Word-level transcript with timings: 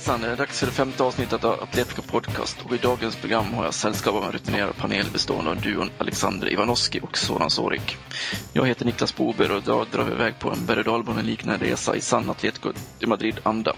Hejsan, 0.00 0.20
det 0.20 0.28
är 0.28 0.36
dags 0.36 0.58
för 0.58 0.66
det 0.66 0.72
femte 0.72 1.02
avsnittet 1.02 1.44
av 1.44 1.62
Atletica 1.62 2.02
Podcast 2.02 2.58
och 2.64 2.74
i 2.74 2.78
dagens 2.78 3.16
program 3.16 3.54
har 3.54 3.64
jag 3.64 3.74
sällskap 3.74 4.14
av 4.14 4.24
en 4.24 4.32
rutinerad 4.32 4.76
panel 4.76 5.06
bestående 5.12 5.50
av 5.50 5.60
duon 5.60 5.90
Alexander 5.98 6.52
Ivanoski 6.52 7.00
och 7.02 7.18
Soran 7.18 7.50
Sorik. 7.50 7.96
Jag 8.52 8.66
heter 8.66 8.84
Niklas 8.84 9.16
Bober 9.16 9.50
och 9.50 9.58
idag 9.58 9.86
drar 9.92 10.04
vi 10.04 10.12
iväg 10.12 10.38
på 10.38 10.50
en 10.50 10.66
berg 10.66 10.88
och 10.88 11.24
liknande 11.24 11.66
resa 11.66 11.96
i 11.96 12.00
sann 12.00 12.30
Atletico 12.30 12.72
de 12.98 13.06
Madrid-anda. 13.06 13.72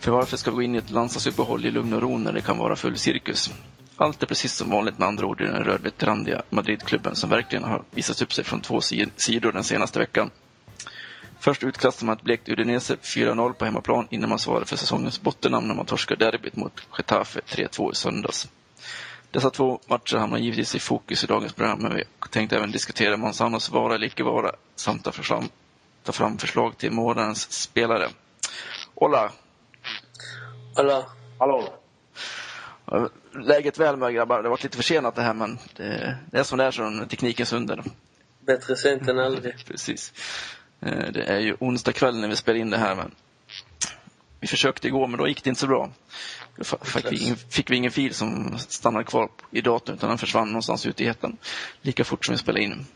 För 0.00 0.10
varför 0.10 0.36
ska 0.36 0.50
vi 0.50 0.54
gå 0.54 0.62
in 0.62 0.74
i 0.74 0.78
ett 0.78 0.90
landslagsuppehåll 0.90 1.66
i 1.66 1.70
lugn 1.70 1.92
och 1.92 2.02
ro 2.02 2.18
när 2.18 2.32
det 2.32 2.40
kan 2.40 2.58
vara 2.58 2.76
full 2.76 2.98
cirkus? 2.98 3.52
Allt 3.96 4.22
är 4.22 4.26
precis 4.26 4.54
som 4.54 4.70
vanligt 4.70 4.98
med 4.98 5.08
andra 5.08 5.26
ord 5.26 5.40
i 5.40 5.44
den 5.44 5.64
rödvittrandiga 5.64 6.42
Madridklubben 6.50 7.14
som 7.14 7.30
verkligen 7.30 7.64
har 7.64 7.82
visat 7.90 8.22
upp 8.22 8.32
sig 8.32 8.44
från 8.44 8.60
två 8.60 8.80
sidor 9.16 9.52
den 9.52 9.64
senaste 9.64 9.98
veckan. 9.98 10.30
Först 11.44 11.64
utkastade 11.64 12.06
man 12.06 12.16
ett 12.16 12.22
blekt 12.22 12.48
Udinese 12.48 12.94
4-0 12.94 13.52
på 13.52 13.64
hemmaplan 13.64 14.06
innan 14.10 14.28
man 14.28 14.38
svarade 14.38 14.66
för 14.66 14.76
säsongens 14.76 15.20
bottennamn 15.20 15.68
när 15.68 15.74
man 15.74 15.86
torskade 15.86 16.24
derbyt 16.24 16.56
mot 16.56 16.72
Getafe 16.98 17.40
3-2 17.40 17.92
i 17.92 17.94
söndags. 17.94 18.48
Dessa 19.30 19.50
två 19.50 19.80
matcher 19.86 20.16
hamnar 20.16 20.38
givetvis 20.38 20.74
i 20.74 20.78
fokus 20.78 21.24
i 21.24 21.26
dagens 21.26 21.52
program, 21.52 21.78
men 21.82 21.94
vi 21.94 22.04
tänkte 22.30 22.56
även 22.56 22.70
diskutera 22.70 23.16
Manzanos 23.16 23.70
vara 23.70 23.94
eller 23.94 24.06
icke 24.06 24.22
vara 24.22 24.52
samt 24.74 25.04
ta 25.04 25.12
fram, 25.12 25.44
ta 26.02 26.12
fram 26.12 26.38
förslag 26.38 26.78
till 26.78 26.92
månadens 26.92 27.52
spelare. 27.52 28.08
Hola! 28.94 29.32
Hola! 30.76 31.06
Hallå! 31.38 31.74
Läget 33.32 33.78
väl 33.78 33.96
med 33.96 34.14
grabbar? 34.14 34.36
Det 34.36 34.48
har 34.48 34.50
varit 34.50 34.62
lite 34.62 34.76
försenat 34.76 35.14
det 35.14 35.22
här, 35.22 35.34
men 35.34 35.58
det, 35.76 36.18
det 36.30 36.38
är 36.38 36.42
som 36.42 36.58
det 36.58 36.64
är 36.64 36.70
som 36.70 37.08
teknikens 37.08 37.52
under. 37.52 37.84
Bättre 38.40 38.76
sent 38.76 39.08
än 39.08 39.18
aldrig. 39.18 39.54
Precis. 39.66 40.12
Eh, 40.84 41.12
det 41.12 41.22
är 41.22 41.40
ju 41.40 41.56
onsdag 41.60 41.92
kväll 41.92 42.20
när 42.20 42.28
vi 42.28 42.36
spelar 42.36 42.60
in 42.60 42.70
det 42.70 42.78
här, 42.78 42.94
men 42.94 43.10
vi 44.40 44.46
försökte 44.46 44.88
igår, 44.88 45.06
men 45.06 45.18
då 45.18 45.28
gick 45.28 45.44
det 45.44 45.50
inte 45.50 45.60
så 45.60 45.66
bra. 45.66 45.90
Då 46.56 46.64
fick 46.64 47.12
vi 47.12 47.24
ingen, 47.24 47.36
fick 47.36 47.70
vi 47.70 47.76
ingen 47.76 47.90
fil 47.90 48.14
som 48.14 48.58
stannade 48.58 49.04
kvar 49.04 49.28
i 49.50 49.60
datorn, 49.60 49.96
utan 49.96 50.08
den 50.08 50.18
försvann 50.18 50.48
någonstans 50.48 50.86
ute 50.86 51.04
i 51.04 51.06
etern. 51.06 51.36
Lika 51.82 52.04
fort 52.04 52.24
som 52.24 52.32
vi 52.32 52.38
spelade 52.38 52.64
in. 52.64 52.86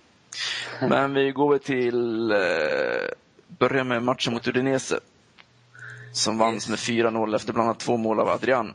Men 0.81 1.15
vi 1.15 1.31
går 1.31 1.59
till, 1.59 2.31
eh, 2.31 2.37
börjar 3.59 3.85
med 3.85 4.03
matchen 4.03 4.33
mot 4.33 4.49
Udinese. 4.49 5.01
Som 6.13 6.39
vanns 6.39 6.69
med 6.69 6.79
4-0 6.79 7.35
efter 7.35 7.53
bland 7.53 7.69
annat 7.69 7.81
två 7.81 7.97
mål 7.97 8.21
av 8.21 8.29
Adrian. 8.29 8.75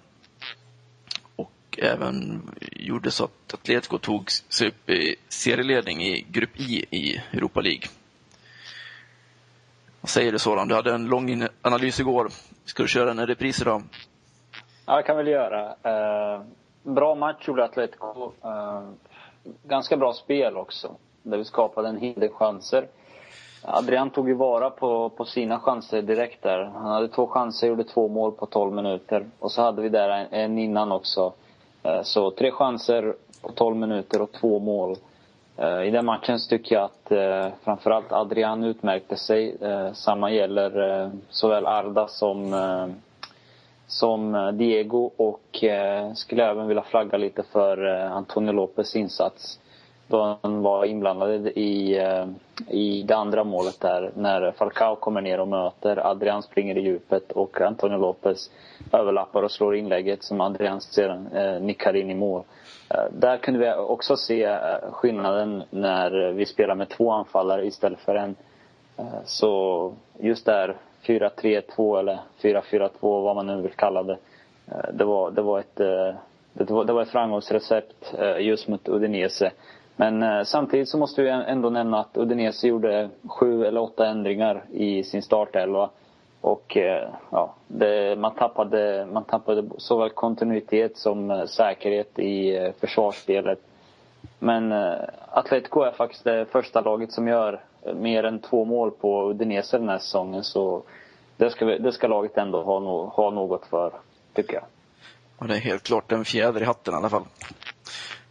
Och 1.36 1.52
även 1.78 2.41
gjorde 2.72 3.11
så 3.11 3.23
att 3.23 3.53
Atletico 3.53 3.97
tog 3.97 4.31
sig 4.31 4.67
upp 4.67 4.89
i 4.89 5.16
serieledning 5.30 6.03
i 6.03 6.25
Grupp 6.30 6.59
I 6.59 6.86
i 6.91 7.22
Europa 7.34 7.61
League. 7.61 7.88
Vad 10.04 10.09
säger 10.09 10.32
du 10.32 10.40
Soran? 10.40 10.68
Du 10.68 10.76
hade 10.76 10.94
en 10.94 11.06
lång 11.06 11.48
analys 11.62 12.00
igår. 12.00 12.30
Ska 12.66 12.84
du 12.84 12.90
köra 12.90 13.12
en 13.12 13.28
repris 13.28 13.62
idag? 13.62 13.82
Ja, 14.86 14.96
det 14.96 15.04
kan 15.04 15.18
väl 15.18 15.28
göra. 15.28 15.76
Eh, 15.84 16.42
bra 16.84 17.16
match 17.16 17.48
gjorde 17.48 17.64
Atletico. 17.64 18.31
Eh, 18.44 18.81
ganska 19.64 19.98
bra 19.98 20.14
spel 20.14 20.58
också. 20.58 20.96
Där 21.22 21.38
vi 21.38 21.46
skapade 21.46 21.90
en 21.90 21.98
hel 21.98 22.20
del 22.20 22.30
chanser. 22.30 22.88
Adrian 23.62 24.09
tog 24.09 24.28
ju 24.28 24.34
vara 24.34 24.69
på, 24.69 25.09
på 25.09 25.25
sina 25.25 25.59
chanser 25.59 26.02
direkt 26.02 26.44
där. 26.44 26.63
Han 26.63 26.92
hade 26.92 27.08
två 27.08 27.28
chanser, 27.28 27.68
gjorde 27.68 27.84
två 27.84 28.08
mål 28.08 28.31
på 28.31 28.46
12 28.46 28.74
minuter. 28.74 29.25
Och 29.40 29.52
så 29.52 29.62
hade 29.62 29.81
vi 29.81 29.90
där 29.90 30.09
en, 30.09 30.28
en 30.31 30.59
innan 30.59 30.92
också. 30.92 31.34
Eh, 31.84 32.02
så 32.03 32.31
tre 32.31 32.52
chanser 32.52 33.16
på 33.42 33.52
12 33.52 33.75
minuter 33.75 34.22
och 34.22 34.31
två 34.31 34.59
mål. 34.59 34.96
Eh, 35.58 35.81
I 35.84 35.91
den 35.91 36.06
matchen 36.06 36.40
så 36.40 36.50
tycker 36.50 36.75
jag 36.75 36.84
att 36.84 37.12
eh, 37.12 37.47
framförallt 37.64 38.12
Adrian 38.12 38.64
utmärkte 38.64 39.16
sig. 39.16 39.56
Eh, 39.62 39.94
samma 39.94 40.31
gäller 40.31 41.02
eh, 41.02 41.09
såväl 41.30 41.66
Arda 41.66 42.08
som, 42.08 42.53
eh, 42.53 42.88
som 43.88 44.52
Diego 44.58 45.12
och 45.18 45.63
eh, 45.63 46.13
skulle 46.13 46.46
även 46.46 46.68
vilja 46.68 46.84
flagga 46.84 47.18
lite 47.18 47.44
för 47.44 47.86
Antonio 47.96 48.52
Lopez 48.52 48.96
insats. 48.96 49.59
Då 50.08 50.38
han 50.41 50.62
var 50.62 50.86
inblandad 50.86 51.47
i, 51.47 51.97
eh, 51.97 52.25
i 52.68 53.03
det 53.03 53.16
andra 53.16 53.44
målet 53.44 53.80
där 53.80 54.12
när 54.16 54.52
Falcao 54.52 54.96
kommer 54.96 55.22
ner 55.22 55.40
och 55.40 55.47
möter. 55.47 56.08
Adrian 56.08 56.44
springer 56.44 56.78
i 56.78 56.81
djupet 56.81 57.31
och 57.31 57.62
Antonio 57.62 57.97
Lopez 57.97 58.52
överlappar 58.92 59.44
och 59.44 59.52
slår 59.52 59.75
inlägget 59.75 60.24
som 60.24 60.42
Adrian 60.42 60.81
sedan 60.81 61.28
eh, 61.28 61.62
nickar 61.62 61.96
in 61.96 62.09
i 62.09 62.16
mål. 62.16 62.44
Eh, 62.90 63.06
där 63.12 63.38
kunde 63.38 63.59
vi 63.59 63.74
också 63.74 64.18
se 64.18 64.44
eh, 64.44 64.92
skillnaden 64.92 65.63
när 65.69 66.31
vi 66.31 66.46
spelar 66.46 66.75
med 66.75 66.90
två 66.90 67.12
anfallare 67.12 67.66
istället 67.66 68.00
för 68.00 68.16
en. 68.16 68.36
Eh, 68.97 69.06
så 69.25 69.94
just 70.19 70.46
där 70.46 70.75
4-3-2 71.06 72.00
eller 72.00 72.19
4-4-2 72.42 72.90
vad 73.02 73.36
man 73.36 73.47
nu 73.47 73.62
vill 73.62 73.72
kalla 73.72 74.03
det. 74.03 74.18
Det 74.94 75.06
var, 75.06 75.31
det 75.31 75.42
var 75.42 75.59
ett 75.59 75.75
det 76.53 76.69
var, 76.69 76.86
det 76.86 76.94
var 76.94 77.02
ett 77.02 77.09
framgångsrecept 77.09 78.13
just 78.40 78.68
mot 78.68 78.90
Udinese. 78.90 79.52
Men 79.96 80.24
eh, 80.24 80.44
samtidigt 80.44 80.90
så 80.90 80.98
måste 80.98 81.22
vi 81.22 81.30
ändå 81.30 81.70
nämna 81.70 82.00
att 82.00 82.18
Udinese 82.18 82.68
gjorde 82.68 83.09
sju 83.28 83.66
eller 83.66 83.81
åtta 83.81 84.08
ändringar 84.08 84.64
i 84.72 85.04
sin 85.04 85.22
startelva. 85.22 85.90
Och 86.42 86.78
eh, 86.78 87.09
ja, 87.30 87.56
det, 87.68 88.20
man, 88.20 88.36
tappade, 88.36 89.08
man 89.14 89.24
tappade 89.24 89.64
såväl 89.78 90.09
kontinuitet 90.09 90.98
som 90.98 91.31
eh, 91.31 91.46
säkerhet 91.46 92.20
i 92.20 92.56
eh, 92.56 92.72
försvarsspelet. 92.80 93.59
Men 94.40 94.72
eh, 94.72 94.94
Atletico 95.30 95.81
är 95.81 95.92
faktiskt 95.92 96.24
det 96.24 96.46
första 96.52 96.81
laget 96.81 97.12
som 97.12 97.28
gör 97.28 97.64
eh, 97.81 97.94
mer 97.94 98.24
än 98.24 98.40
två 98.40 98.66
mål 98.66 98.92
på 98.92 99.30
Udinese 99.30 99.78
den 99.78 99.90
här 99.90 100.00
säsongen. 100.00 100.44
Så 100.44 100.84
det 101.38 101.50
ska, 101.50 101.66
det 101.66 101.92
ska 101.92 102.08
laget 102.08 102.38
ändå 102.38 102.62
ha, 102.62 102.80
no, 102.80 103.06
ha 103.06 103.30
något 103.30 103.66
för, 103.66 103.92
tycker 104.34 104.54
jag. 104.54 104.64
Och 105.38 105.48
det 105.48 105.56
är 105.56 105.60
helt 105.60 105.84
klart 105.84 106.12
en 106.12 106.25
fjäder 106.25 106.62
i 106.62 106.66
hatten 106.66 106.94
i 106.94 106.98
alla 106.98 107.10
fall. 107.10 107.24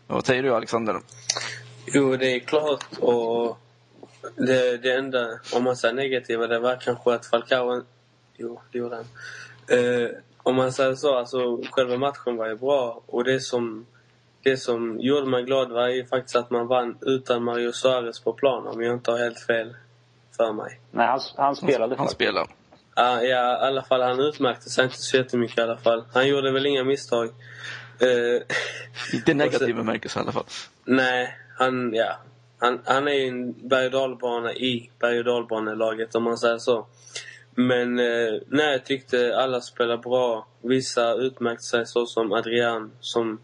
Vad 0.07 0.27
säger 0.27 0.43
du 0.43 0.55
Alexander? 0.55 0.97
Jo, 1.95 2.17
det 2.17 2.37
är 2.37 2.41
klart 2.41 2.85
och 3.01 3.59
det, 4.37 4.77
det 4.77 4.93
enda, 4.93 5.29
om 5.55 5.65
man 5.65 5.77
säger 5.77 5.95
negativa, 5.95 6.47
det 6.47 6.59
var 6.59 6.77
kanske 6.81 7.15
att 7.15 7.27
Falcao 7.27 7.83
Jo, 8.37 8.61
det 8.73 8.79
gjorde 8.79 8.97
han. 8.97 9.05
Eh, 9.79 10.11
om 10.43 10.57
man 10.57 10.73
säger 10.73 10.95
så, 10.95 11.15
alltså 11.19 11.63
själva 11.71 11.97
matchen 11.97 12.37
var 12.37 12.49
ju 12.49 12.57
bra 12.57 13.03
och 13.07 13.25
det 13.25 13.41
som, 13.41 13.87
det 14.43 14.57
som 14.57 15.01
gjorde 15.01 15.27
mig 15.27 15.43
glad 15.43 15.71
var 15.71 15.89
ju 15.89 16.07
faktiskt 16.07 16.37
att 16.37 16.51
man 16.51 16.67
vann 16.67 16.99
utan 17.01 17.45
Mario 17.45 17.73
Suarez 17.73 18.21
på 18.21 18.33
plan 18.33 18.67
om 18.67 18.83
jag 18.83 18.95
inte 18.95 19.11
har 19.11 19.19
helt 19.19 19.41
fel 19.41 19.77
för 20.37 20.53
mig. 20.53 20.81
Nej, 20.91 21.07
han, 21.07 21.21
han 21.37 21.57
spelade 21.57 21.95
Han, 21.95 21.99
han 21.99 22.09
spelade. 22.09 22.49
Ah, 22.95 23.21
ja, 23.21 23.65
i 23.65 23.67
alla 23.67 23.83
fall. 23.83 24.03
Han 24.03 24.21
utmärkte 24.21 24.71
sig 24.71 24.85
inte 24.85 24.97
så 24.97 25.17
jättemycket 25.17 25.59
i 25.59 25.61
alla 25.61 25.77
fall. 25.77 26.05
Han 26.13 26.29
gjorde 26.29 26.53
väl 26.53 26.67
inga 26.67 26.85
misstag. 26.85 27.29
Eh, 28.01 28.43
inte 29.13 29.35
negativ 29.35 29.77
bemärkelse 29.77 30.19
i 30.19 30.23
alla 30.23 30.33
fall. 30.33 30.45
Nej, 30.85 31.39
han, 31.55 31.95
ja. 31.95 32.19
Han, 32.59 32.81
han 32.85 33.09
är 33.09 33.29
en 33.29 33.69
berg 33.69 33.87
och 33.87 33.93
dalbana 33.93 34.53
i 34.53 34.91
berg 34.99 35.19
och 35.19 35.25
dalbanelaget 35.25 36.15
om 36.15 36.23
man 36.23 36.39
säger 36.39 36.59
så. 36.59 36.87
Men 37.55 37.99
eh, 37.99 38.41
nej, 38.47 38.73
jag 38.73 38.85
tyckte 38.85 39.37
alla 39.37 39.61
spelade 39.61 39.99
bra. 39.99 40.47
Vissa 40.61 41.15
utmärkte 41.15 41.65
sig 41.65 41.87
så 41.87 42.07
som 42.07 42.33
Adrian 42.33 42.91
som, 43.01 43.39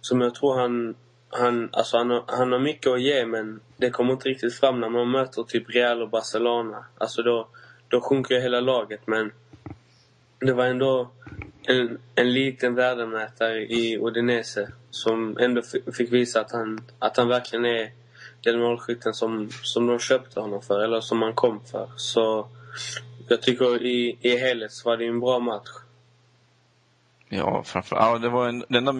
som 0.00 0.20
jag 0.20 0.34
tror 0.34 0.58
han, 0.58 0.94
han, 1.28 1.68
alltså 1.72 1.96
han, 1.96 2.10
har, 2.10 2.24
han 2.26 2.52
har 2.52 2.58
mycket 2.58 2.92
att 2.92 3.02
ge 3.02 3.26
men 3.26 3.60
det 3.76 3.90
kommer 3.90 4.12
inte 4.12 4.28
riktigt 4.28 4.54
fram 4.54 4.80
när 4.80 4.88
man 4.88 5.10
möter 5.10 5.42
typ 5.42 5.70
Real 5.70 6.02
och 6.02 6.10
Barcelona. 6.10 6.84
Alltså 6.98 7.22
då, 7.22 7.48
då 7.88 8.00
sjunker 8.00 8.40
hela 8.40 8.60
laget 8.60 9.00
men 9.06 9.32
det 10.40 10.52
var 10.52 10.66
ändå 10.66 11.10
en, 11.66 11.98
en 12.14 12.32
liten 12.32 12.74
värdemätare 12.74 13.58
i 13.58 13.98
Udinese 13.98 14.68
som 14.90 15.38
ändå 15.38 15.62
fick 15.96 16.12
visa 16.12 16.40
att 16.40 16.52
han, 16.52 16.80
att 16.98 17.16
han 17.16 17.28
verkligen 17.28 17.64
är 17.64 17.90
den 18.40 18.60
målskytten 18.60 19.14
som, 19.14 19.50
som 19.50 19.86
de 19.86 19.98
köpte 19.98 20.40
honom 20.40 20.62
för, 20.62 20.84
eller 20.84 21.00
som 21.00 21.22
han 21.22 21.34
kom 21.34 21.60
för. 21.64 21.90
Så 21.96 22.48
jag 23.28 23.42
tycker 23.42 23.82
i, 23.82 24.18
i 24.20 24.36
helhet 24.36 24.72
så 24.72 24.88
var 24.88 24.96
det 24.96 25.06
en 25.06 25.20
bra 25.20 25.38
match. 25.38 25.68
Ja, 27.28 27.62
framför, 27.62 27.96
ja 27.96 28.18
det 28.18 28.28
var 28.28 28.48
en, 28.48 28.64
det 28.68 28.78
enda 28.78 28.94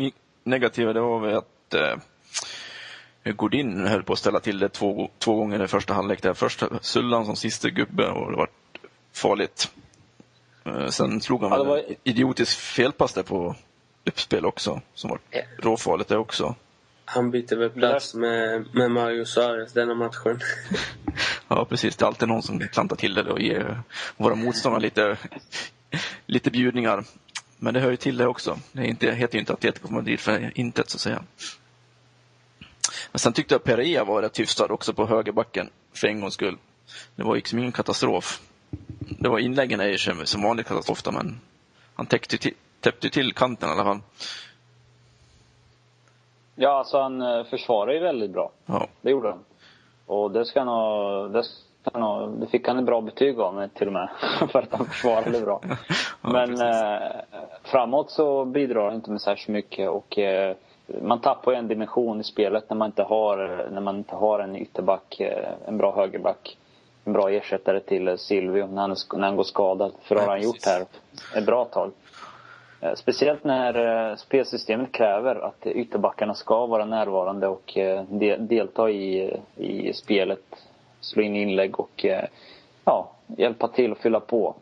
negativa 0.45 0.93
det 0.93 1.01
var 1.01 1.21
väl 1.21 1.37
att 1.37 1.75
eh, 1.75 1.97
Godin 3.33 3.87
höll 3.87 4.03
på 4.03 4.13
att 4.13 4.19
ställa 4.19 4.41
till 4.41 4.59
det 4.59 4.69
två, 4.69 5.11
två 5.19 5.35
gånger 5.35 5.65
i 5.65 5.69
första 5.69 5.95
halvlek. 5.95 6.23
Där. 6.23 6.35
Först 6.35 6.63
Sullan 6.81 7.27
som 7.27 7.37
sista 7.37 7.71
gubbe 7.71 8.09
och 8.09 8.31
det 8.31 8.37
var 8.37 8.49
farligt. 9.13 9.71
Eh, 10.67 10.89
sen 10.89 11.21
slog 11.21 11.43
han 11.43 11.53
ja, 11.53 11.65
var... 11.65 11.83
idiotisk 12.05 12.59
felpass 12.59 13.13
där 13.13 13.23
på 13.23 13.55
uppspel 14.05 14.47
också, 14.47 14.81
som 14.95 15.11
var 15.11 15.19
råfarligt 15.59 16.09
det 16.09 16.17
också. 16.17 16.55
Han 17.05 17.31
bytte 17.31 17.57
väl 17.57 17.71
plats 17.71 18.15
med, 18.15 18.67
med 18.73 18.91
Mario 18.91 19.25
Suarez 19.25 19.73
denna 19.73 19.95
matchen. 19.95 20.41
Ja, 21.49 21.65
precis. 21.65 21.97
Det 21.97 22.05
är 22.05 22.07
alltid 22.07 22.29
någon 22.29 22.43
som 22.43 22.59
klantar 22.59 22.97
till 22.97 23.15
det 23.15 23.23
och 23.23 23.41
ger 23.41 23.81
våra 24.17 24.35
motståndare 24.35 24.83
lite, 24.83 25.17
lite 26.27 26.51
bjudningar. 26.51 27.05
Men 27.59 27.75
det 27.75 27.81
hör 27.81 27.91
ju 27.91 27.97
till 27.97 28.17
det 28.17 28.27
också. 28.27 28.59
Det 28.73 28.81
är 28.81 28.85
inte, 28.85 29.11
heter 29.13 29.35
ju 29.35 29.41
inte 29.41 29.53
Atletico 29.53 29.93
Madrid 29.93 30.21
för 30.21 30.53
intet, 30.55 30.91
så 30.91 30.97
att 30.97 31.01
säga. 31.01 31.23
Men 33.13 33.19
sen 33.19 33.33
tyckte 33.33 33.55
jag 33.55 33.65
Pereira 33.65 34.05
var 34.05 34.23
rätt 34.23 34.41
hyfsad 34.41 34.71
också 34.71 34.95
på 34.95 35.07
högerbacken, 35.07 35.71
för 35.95 36.09
en 36.09 36.21
gångs 36.21 36.35
skull. 36.35 36.59
Det 37.17 37.23
var 37.23 37.37
liksom 37.37 37.59
ingen 37.59 37.73
katastrof. 37.73 38.41
Det 39.09 39.29
var 39.29 39.39
inläggen 39.39 39.81
är 39.81 39.87
ju 39.89 39.99
som- 40.27 40.43
vanligt 40.43 40.67
katastrof, 40.69 41.03
men 41.13 41.41
han 41.95 42.07
täckte 42.07 42.39
till, 42.39 42.55
täppte 42.81 43.11
till 43.11 43.33
kanten 43.35 43.69
i 43.69 43.73
alla 43.73 43.85
fall. 43.85 43.99
Ja, 46.55 46.71
alltså 46.79 47.01
han 47.01 47.23
eh, 47.23 47.45
försvarar 47.45 47.93
ju 47.93 47.99
väldigt 47.99 48.31
bra. 48.31 48.51
Ja, 48.67 48.87
Det 49.01 49.11
gjorde 49.11 49.29
han. 49.29 49.45
Och 50.07 50.31
det 50.31 50.45
ska 50.45 50.61
han 50.61 50.69
ha, 50.69 51.29
det, 51.29 51.45
ska 51.45 51.91
han 51.93 52.03
ha, 52.03 52.27
det 52.27 52.47
fick 52.47 52.69
han 52.69 52.79
ett 52.79 52.85
bra 52.85 53.01
betyg 53.01 53.41
av 53.41 53.55
mig 53.55 53.69
till 53.69 53.87
och 53.87 53.93
med. 53.93 54.09
för 54.53 54.59
att 54.63 54.73
han 54.73 54.87
försvarade 54.87 55.41
bra. 55.41 55.61
Ja, 56.23 56.29
Men 56.33 56.61
eh, 56.61 57.11
framåt 57.63 58.11
så 58.11 58.45
bidrar 58.45 58.85
han 58.85 58.95
inte 58.95 59.11
med 59.11 59.21
särskilt 59.21 59.49
mycket 59.49 59.89
och 59.91 60.19
eh, 60.19 60.57
man 61.03 61.21
tappar 61.21 61.53
ju 61.53 61.59
en 61.59 61.69
dimension 61.69 62.21
i 62.21 62.25
spelet 62.25 62.71
när 62.71 62.77
man 62.77 62.87
inte 62.87 63.03
har, 63.03 63.67
när 63.73 63.81
man 63.81 63.97
inte 63.97 64.15
har 64.15 64.39
en 64.39 64.57
ytterback, 64.57 65.21
eh, 65.21 65.53
en 65.67 65.79
bra 65.79 65.95
högerback. 65.97 66.59
En 67.07 67.13
bra 67.13 67.31
ersättare 67.31 67.81
till 67.81 68.09
eh, 68.09 68.17
Silvio 68.17 68.67
när 68.67 68.83
han, 68.83 68.97
när 69.13 69.27
han 69.27 69.37
går 69.37 69.45
skadad. 69.45 69.93
För 70.03 70.15
det 70.15 70.21
har 70.21 70.29
han 70.29 70.43
gjort 70.43 70.67
här 70.67 70.87
ett 71.37 71.47
bra 71.47 71.65
tag. 71.65 71.93
Eh, 72.81 72.95
Speciellt 72.95 73.45
när 73.45 74.11
eh, 74.11 74.17
spelsystemet 74.17 74.93
kräver 74.93 75.35
att 75.35 75.67
ytterbackarna 75.67 76.35
ska 76.35 76.67
vara 76.67 76.85
närvarande 76.85 77.47
och 77.49 77.73
de, 78.09 78.37
delta 78.37 78.91
i, 78.91 79.37
i 79.57 79.93
spelet. 79.93 80.45
Slå 81.01 81.23
in 81.23 81.37
inlägg 81.37 81.81
och 81.81 82.07
ja, 82.85 83.13
hjälpa 83.27 83.69
till 83.69 83.93
och 83.93 83.99
fylla 83.99 84.21
på. 84.21 84.55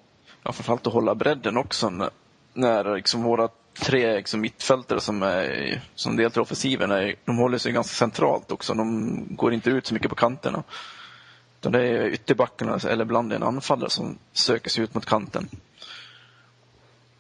Ja, 0.43 0.53
framförallt 0.53 0.87
att 0.87 0.93
hålla 0.93 1.15
bredden 1.15 1.57
också 1.57 1.91
när, 1.91 2.11
när 2.53 2.97
liksom 2.97 3.23
våra 3.23 3.49
tre 3.87 4.17
liksom 4.17 4.41
mittfältare 4.41 5.01
som, 5.01 5.23
är, 5.23 5.81
som 5.95 6.17
deltar 6.17 6.41
i 6.41 6.43
offensiven, 6.43 6.91
är, 6.91 7.15
de 7.25 7.39
håller 7.39 7.59
sig 7.59 7.73
ganska 7.73 7.95
centralt 7.95 8.53
också. 8.53 8.75
De 8.75 9.27
går 9.31 9.53
inte 9.53 9.71
ut 9.71 9.87
så 9.87 9.95
mycket 9.95 10.11
på 10.11 10.17
kanterna. 10.17 10.63
Utan 11.65 11.73
det 11.73 11.89
är 11.89 12.07
ytterbackarna, 12.07 12.79
eller 12.89 13.05
ibland 13.05 13.33
en 13.33 13.43
anfallare 13.43 13.91
som 13.91 14.19
söker 14.33 14.71
sig 14.71 14.85
ut 14.85 14.95
mot 14.95 15.07
kanten. 15.07 15.49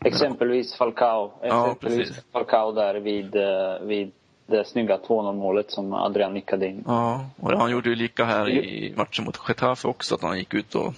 Exempelvis 0.04 0.74
Falcao. 0.74 1.32
Ja, 1.42 1.46
Exempelvis 1.46 2.08
precis. 2.08 2.24
Falcao 2.32 2.72
där 2.72 2.94
vid, 2.94 3.36
eh, 3.36 3.78
vid 3.80 4.12
det 4.46 4.64
snygga 4.64 4.98
2-0 4.98 5.32
målet 5.32 5.70
som 5.70 5.92
Adrian 5.92 6.34
nickade 6.34 6.66
in. 6.66 6.84
Ja, 6.86 7.26
och 7.36 7.58
han 7.58 7.70
gjorde 7.70 7.88
ju 7.88 7.94
lika 7.94 8.24
här 8.24 8.48
i 8.48 8.94
matchen 8.96 9.24
mot 9.24 9.40
Getafe 9.48 9.88
också, 9.88 10.14
att 10.14 10.22
han 10.22 10.38
gick 10.38 10.54
ut 10.54 10.74
och 10.74 10.94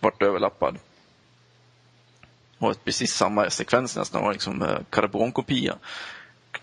vart 0.00 0.22
överlappad. 0.22 0.78
Och 2.58 2.84
precis 2.84 3.12
samma 3.14 3.50
sekvens 3.50 3.96
nästan, 3.96 4.24
var 4.24 4.32
liksom 4.32 4.62
eh, 4.62 4.78
karbonkopia. 4.90 5.74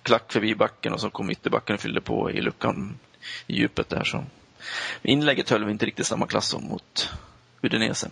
Klack 0.03 0.31
förbi 0.31 0.55
backen 0.55 0.93
och 0.93 1.01
så 1.01 1.09
kom 1.09 1.31
ytterbacken 1.31 1.73
och 1.73 1.79
fyllde 1.79 2.01
på 2.01 2.31
i 2.31 2.41
luckan 2.41 2.99
i 3.47 3.55
djupet 3.55 3.89
där. 3.89 4.03
Så. 4.03 4.23
Inlägget 5.01 5.49
höll 5.49 5.65
vi 5.65 5.71
inte 5.71 5.85
riktigt 5.85 6.05
samma 6.07 6.27
klass 6.27 6.49
som 6.49 6.63
mot 6.63 7.09
Udinese. 7.61 8.09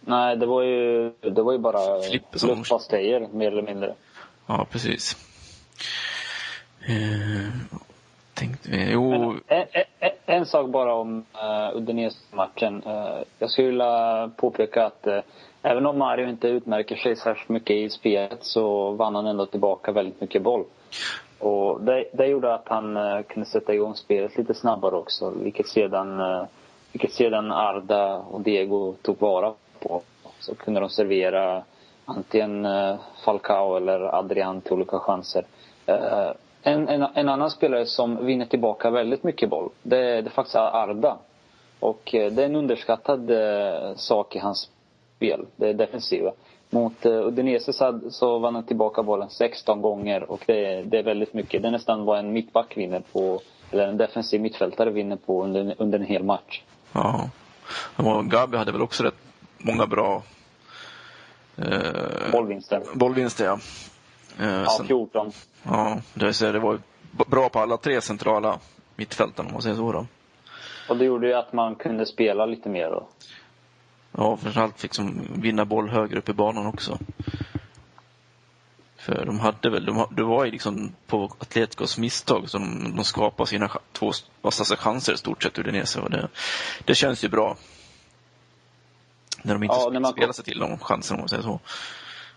Nej, 0.00 0.36
det 0.36 0.46
var 0.46 0.62
ju, 0.62 1.12
det 1.20 1.42
var 1.42 1.52
ju 1.52 1.58
bara 1.58 1.96
luftpastejer 2.42 3.28
mer 3.32 3.52
eller 3.52 3.62
mindre. 3.62 3.94
Ja, 4.46 4.66
precis. 4.70 5.16
Eh, 6.80 7.48
tänkte 8.34 8.70
vi, 8.70 8.92
jo, 8.92 9.10
Men, 9.10 9.40
en, 9.46 9.66
en, 9.98 10.10
en 10.26 10.46
sak 10.46 10.70
bara 10.70 10.94
om 10.94 11.18
uh, 11.18 11.76
Udinese-matchen. 11.76 12.82
Eh, 12.86 13.18
jag 13.38 13.50
skulle 13.50 13.68
vilja 13.68 14.30
påpeka 14.36 14.86
att 14.86 15.06
eh, 15.06 15.20
även 15.62 15.86
om 15.86 15.98
Mario 15.98 16.28
inte 16.28 16.48
utmärker 16.48 16.96
sig 16.96 17.16
särskilt 17.16 17.48
mycket 17.48 17.76
i 17.76 17.90
spelet 17.90 18.38
så 18.44 18.90
vann 18.90 19.14
han 19.14 19.26
ändå 19.26 19.46
tillbaka 19.46 19.92
väldigt 19.92 20.20
mycket 20.20 20.42
boll. 20.42 20.64
Och 21.44 21.80
det, 21.80 22.04
det 22.12 22.26
gjorde 22.26 22.54
att 22.54 22.68
han 22.68 22.96
eh, 22.96 23.22
kunde 23.22 23.48
sätta 23.48 23.74
igång 23.74 23.94
spelet 23.94 24.36
lite 24.38 24.54
snabbare 24.54 24.96
också, 24.96 25.30
vilket 25.30 25.68
sedan, 25.68 26.20
eh, 26.20 26.44
vilket 26.92 27.12
sedan 27.12 27.52
Arda 27.52 28.16
och 28.16 28.40
Diego 28.40 28.94
tog 29.02 29.20
vara 29.20 29.52
på. 29.80 30.02
Så 30.38 30.54
kunde 30.54 30.80
de 30.80 30.88
servera 30.88 31.62
antingen 32.04 32.64
eh, 32.64 32.96
Falcao 33.24 33.76
eller 33.76 34.00
Adrian 34.18 34.60
till 34.60 34.72
olika 34.72 34.98
chanser. 34.98 35.44
En, 36.62 36.88
en, 36.88 37.06
en 37.14 37.28
annan 37.28 37.50
spelare 37.50 37.86
som 37.86 38.26
vinner 38.26 38.46
tillbaka 38.46 38.90
väldigt 38.90 39.24
mycket 39.24 39.50
boll, 39.50 39.70
det, 39.82 39.96
det 39.96 40.28
är 40.28 40.30
faktiskt 40.30 40.56
Arda. 40.56 41.16
Och 41.80 42.00
det 42.12 42.38
är 42.38 42.46
en 42.46 42.56
underskattad 42.56 43.30
sak 43.96 44.36
i 44.36 44.38
hans 44.38 44.70
spel, 45.16 45.46
det 45.56 45.72
defensiva. 45.72 46.32
Mot 46.74 47.06
uh, 47.06 47.12
Udinese 47.26 47.72
så, 48.10 48.38
vann 48.38 48.54
han 48.54 48.64
tillbaka 48.64 49.02
bollen 49.02 49.30
16 49.30 49.82
gånger 49.82 50.30
och 50.30 50.42
det, 50.46 50.64
är- 50.66 50.84
det 50.84 50.98
är 50.98 51.02
väldigt 51.02 51.34
mycket. 51.34 51.62
Det 51.62 51.68
är 51.68 51.72
nästan 51.72 52.04
vad 52.04 52.18
en 52.18 52.32
mittback 52.32 52.76
vinner 52.76 53.02
på, 53.12 53.40
eller 53.70 53.88
en 53.88 53.96
defensiv 53.96 54.40
mittfältare 54.40 54.90
vinner 54.90 55.16
på 55.16 55.44
under, 55.44 55.74
under 55.78 55.98
en 55.98 56.04
hel 56.04 56.22
match. 56.22 56.62
ja. 56.92 57.30
Och 57.96 58.24
Gabi 58.24 58.56
hade 58.56 58.72
väl 58.72 58.82
också 58.82 59.02
rätt 59.02 59.14
många 59.58 59.86
bra 59.86 60.22
eh, 61.56 62.30
Bollvinster. 62.32 62.82
bollvinster. 62.94 63.44
Ja. 63.44 63.58
Eh, 64.40 64.48
Ja, 64.62 64.66
sen- 64.78 64.86
14. 64.86 65.32
Ja, 65.62 65.96
det, 66.14 66.24
vill 66.24 66.34
säga, 66.34 66.52
det 66.52 66.58
var 66.58 66.78
bra 67.26 67.48
på 67.48 67.58
alla 67.58 67.76
tre 67.76 68.00
centrala 68.00 68.58
mittfälten 68.96 69.46
om 69.46 69.52
man 69.52 69.62
säger 69.62 69.76
så. 69.76 69.92
Då. 69.92 70.06
Och 70.88 70.96
det 70.96 71.04
gjorde 71.04 71.26
ju 71.26 71.34
att 71.34 71.52
man 71.52 71.74
kunde 71.74 72.06
spela 72.06 72.46
lite 72.46 72.68
mer 72.68 72.90
då. 72.90 73.06
Ja, 74.16 74.36
framförallt 74.36 74.80
fick 74.80 74.94
som 74.94 75.26
vinna 75.34 75.64
boll 75.64 75.88
högre 75.88 76.18
upp 76.18 76.28
i 76.28 76.32
banan 76.32 76.66
också. 76.66 76.98
För 78.96 79.24
de 79.26 79.40
hade 79.40 79.70
väl, 79.70 79.84
de, 79.84 80.06
det 80.10 80.22
var 80.22 80.44
ju 80.44 80.50
liksom 80.50 80.92
på 81.06 81.24
Atleticos 81.38 81.98
misstag 81.98 82.50
som 82.50 82.84
de, 82.84 82.96
de 82.96 83.04
skapade 83.04 83.46
sina 83.48 83.70
två 83.92 84.12
vassaste 84.42 84.76
chanser 84.76 85.12
i 85.12 85.16
stort 85.16 85.42
sett, 85.42 85.58
Udinese. 85.58 86.00
Och 86.00 86.10
det, 86.10 86.28
det 86.84 86.94
känns 86.94 87.24
ju 87.24 87.28
bra. 87.28 87.56
När 89.42 89.54
de 89.54 89.62
inte 89.62 89.76
Ja, 89.76 90.00
man- 90.00 90.12
spelar 90.12 90.32
sig 90.32 90.44
till 90.44 90.58
de 90.58 90.78
chanserna 90.78 91.16
om 91.16 91.20
man 91.20 91.28
säger 91.28 91.42
så. 91.42 91.60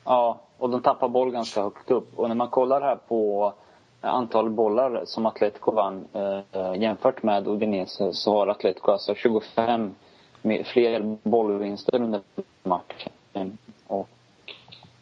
Ja, 0.04 0.42
och 0.58 0.70
de 0.70 0.82
tappar 0.82 1.10
boll 1.10 1.32
ganska 1.32 1.62
högt 1.62 1.92
upp. 1.92 2.20
Och 2.20 2.28
när 2.28 2.36
man 2.36 2.50
kollar 2.50 2.82
här 2.82 2.96
på 2.96 3.54
antal 4.02 4.50
bollar 4.50 5.02
som 5.06 5.26
Atletico 5.26 5.72
vann 5.72 6.08
eh, 6.14 6.82
jämfört 6.82 7.24
med 7.24 7.48
Udinese 7.48 8.14
så 8.14 8.38
har 8.38 8.48
Atletico 8.48 8.92
alltså 8.92 9.16
25 9.16 9.82
med 9.82 9.94
fler 10.42 11.18
bollvinster 11.24 11.96
under 11.96 12.22
matchen. 12.64 13.58
Och 13.88 14.10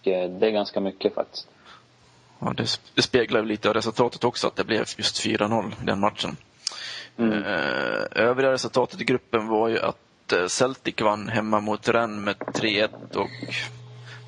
eh, 0.04 0.30
det 0.30 0.48
är 0.48 0.52
ganska 0.52 0.80
mycket 0.80 1.14
faktiskt. 1.16 1.48
Ja, 2.40 2.54
det, 2.96 3.02
speglar 3.02 3.40
ju 3.40 3.46
lite 3.46 3.70
av 3.70 3.74
resultatet 3.74 4.24
också, 4.24 4.48
att 4.48 4.56
det 4.56 4.64
blev 4.64 4.80
just 4.80 5.26
4-0 5.26 5.72
i 5.82 5.86
den 5.86 6.00
matchen. 6.00 6.38
Mm. 7.18 7.44
Eh, 7.44 8.04
övriga 8.12 8.52
resultatet 8.52 9.02
i 9.02 9.04
gruppen 9.04 9.48
var 9.48 9.68
ju 9.68 9.80
att 9.80 10.34
eh, 10.34 10.48
Celtic 10.48 11.02
vann 11.02 11.30
hemma 11.30 11.60
mot 11.60 11.90
Rennes 11.90 12.26
med 12.26 12.36
3-1 12.36 13.16
och 13.16 13.30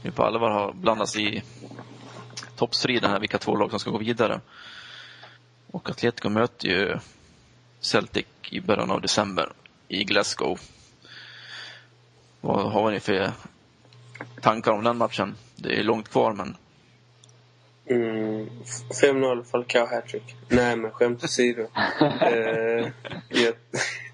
nu 0.04 0.12
på 0.12 0.24
allvar 0.24 0.50
har 0.50 0.74
blandats 0.74 1.18
i 1.18 1.44
toppstriden 2.56 3.12
här, 3.12 3.20
vilka 3.20 3.38
två 3.38 3.56
lag 3.56 3.70
som 3.70 3.80
ska 3.80 3.90
gå 3.92 3.98
vidare. 3.98 4.42
Och 5.72 5.90
Atletico 5.90 6.30
möter 6.30 6.68
ju 6.68 6.98
Celtic 7.80 8.26
i 8.50 8.62
början 8.62 8.92
av 8.92 9.02
december 9.02 9.52
i 9.88 10.04
Glasgow. 10.04 10.60
Vad 12.41 12.72
har 12.72 12.91
ni 12.91 13.00
för 13.00 13.32
tankar 14.41 14.72
om 14.72 14.84
den 14.84 14.98
matchen? 14.98 15.36
Det 15.56 15.79
är 15.79 15.84
långt 15.84 16.10
kvar 16.10 16.34
men 16.34 16.56
Mm, 17.89 18.50
5-0 19.01 19.44
Falcao 19.44 19.86
hattrick. 19.86 20.36
Nej, 20.50 20.75
men 20.75 20.91
skämt 20.91 21.24
åsido. 21.24 21.62
eh, 22.22 22.88
jag, 23.29 23.53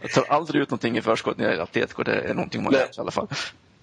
Jag 0.01 0.11
tar 0.13 0.25
aldrig 0.27 0.61
ut 0.61 0.69
någonting 0.69 0.97
i 0.97 1.01
förskott 1.01 1.37
när 1.37 1.45
jag 1.45 1.53
är 1.53 1.59
Atletico. 1.59 2.03
Det 2.03 2.21
är 2.21 2.33
någonting 2.33 2.63
man 2.63 2.73
lärt 2.73 2.95
sig 2.95 3.01
i 3.01 3.01
alla 3.01 3.11
fall. 3.11 3.27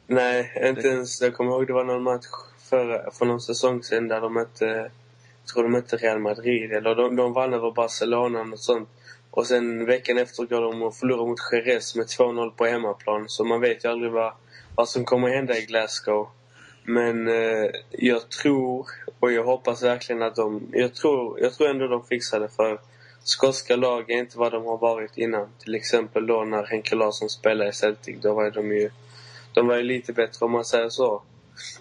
nej, 0.07 0.63
inte 0.65 0.89
ens. 0.89 1.21
Jag 1.21 1.35
kommer 1.35 1.51
ihåg 1.51 1.67
det 1.67 1.73
var 1.73 1.85
någon 1.85 2.03
match 2.03 2.27
för, 2.59 3.11
för 3.13 3.25
någon 3.27 3.41
säsong 3.41 3.83
sedan 3.83 4.09
där 4.09 4.21
de 4.21 4.35
mötte, 4.35 4.65
jag 4.65 5.53
tror 5.53 5.63
de 5.63 5.73
mötte 5.73 5.97
Real 5.97 6.19
Madrid. 6.19 6.73
Eller 6.73 6.95
de, 6.95 7.17
de 7.17 7.33
vann 7.33 7.55
över 7.55 7.71
Barcelona 7.71 8.41
och 8.41 8.59
sånt. 8.59 8.89
Och 9.31 9.47
sen 9.47 9.87
veckan 9.87 10.19
efter 10.19 10.45
går 10.45 10.61
de 10.61 10.83
och 10.83 10.95
förlorar 10.95 11.27
mot 11.27 11.39
Jerez 11.53 11.97
med 11.97 12.07
2-0 12.07 12.51
på 12.51 12.67
hemmaplan. 12.67 13.29
Så 13.29 13.45
man 13.45 13.61
vet 13.61 13.85
ju 13.85 13.89
aldrig 13.89 14.13
vad, 14.13 14.33
vad 14.75 14.89
som 14.89 15.05
kommer 15.05 15.29
hända 15.29 15.59
i 15.59 15.65
Glasgow. 15.65 16.29
Men 16.85 17.29
eh, 17.29 17.71
jag 17.91 18.29
tror 18.29 18.87
och 19.21 19.33
jag 19.33 19.45
hoppas 19.45 19.83
verkligen 19.83 20.23
att 20.23 20.37
de... 20.37 20.69
Jag 20.73 20.95
tror, 20.95 21.41
jag 21.41 21.55
tror 21.55 21.71
ändå 21.71 21.87
de 21.87 22.05
fixar 22.05 22.41
det 22.41 22.49
för 22.49 22.81
skotska 23.23 23.77
lag 23.77 24.11
är 24.11 24.19
inte 24.19 24.39
vad 24.39 24.53
de 24.53 24.65
har 24.65 24.79
varit 24.79 25.19
innan. 25.19 25.49
Till 25.59 25.75
exempel 25.75 26.27
då 26.27 26.45
när 26.45 26.65
Henke 26.65 26.95
Larsson 26.95 27.29
spelade 27.29 27.71
i 27.71 27.73
Celtic. 27.73 28.17
Då 28.23 28.35
var 28.35 28.51
de 28.51 28.73
ju... 28.73 28.91
De 29.53 29.67
var 29.67 29.77
ju 29.77 29.83
lite 29.83 30.13
bättre 30.13 30.47
om 30.47 30.53
man 30.53 30.65
säger 30.65 30.89
så. 30.89 31.23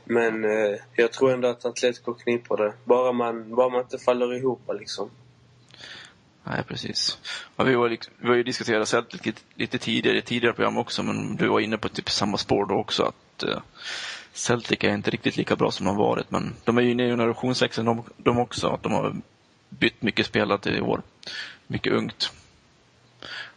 Men 0.04 0.46
eh, 0.46 0.76
jag 0.94 1.12
tror 1.14 1.32
ändå 1.32 1.48
att 1.48 1.66
Atletico 1.66 2.14
kniper 2.14 2.58
det. 2.58 2.74
Bara 2.84 3.12
man, 3.12 3.56
bara 3.56 3.70
man 3.70 3.82
inte 3.82 3.98
faller 3.98 4.34
ihop 4.34 4.62
liksom. 4.80 5.10
Nej, 6.50 6.64
precis. 6.64 7.18
Ja, 7.56 7.64
vi, 7.64 7.76
var, 7.76 7.98
vi 8.18 8.28
har 8.28 8.36
ju 8.36 8.44
diskuterat 8.44 8.88
Celtic 8.88 9.26
lite, 9.26 9.42
lite 9.56 9.78
tidigare 9.78 10.18
i 10.18 10.22
tidigare 10.22 10.54
program 10.54 10.78
också, 10.78 11.04
men 11.04 11.36
du 11.36 11.48
var 11.48 11.60
inne 11.60 11.78
på 11.78 11.90
typ 11.90 12.10
samma 12.10 12.38
spår 12.38 12.66
då 12.66 12.76
också. 12.76 13.04
att 13.04 13.44
eh, 13.44 13.60
Celtic 14.34 14.84
är 14.84 14.94
inte 14.94 15.12
riktigt 15.12 15.38
lika 15.38 15.56
bra 15.56 15.72
som 15.72 15.86
de 15.86 15.98
har 15.98 16.04
varit, 16.04 16.32
men 16.32 16.56
de 16.66 16.78
är 16.78 16.82
ju 16.82 16.92
inne 16.92 17.06
i 17.06 17.10
generationsväxeln 17.10 17.86
de, 17.86 18.04
de 18.18 18.40
också. 18.40 18.68
Att 18.68 18.84
de 18.84 18.92
har 18.92 19.16
bytt 19.70 20.02
mycket 20.02 20.26
spelare 20.26 20.78
i 20.78 20.82
år. 20.82 21.02
Mycket 21.68 21.94
ungt. 21.94 22.32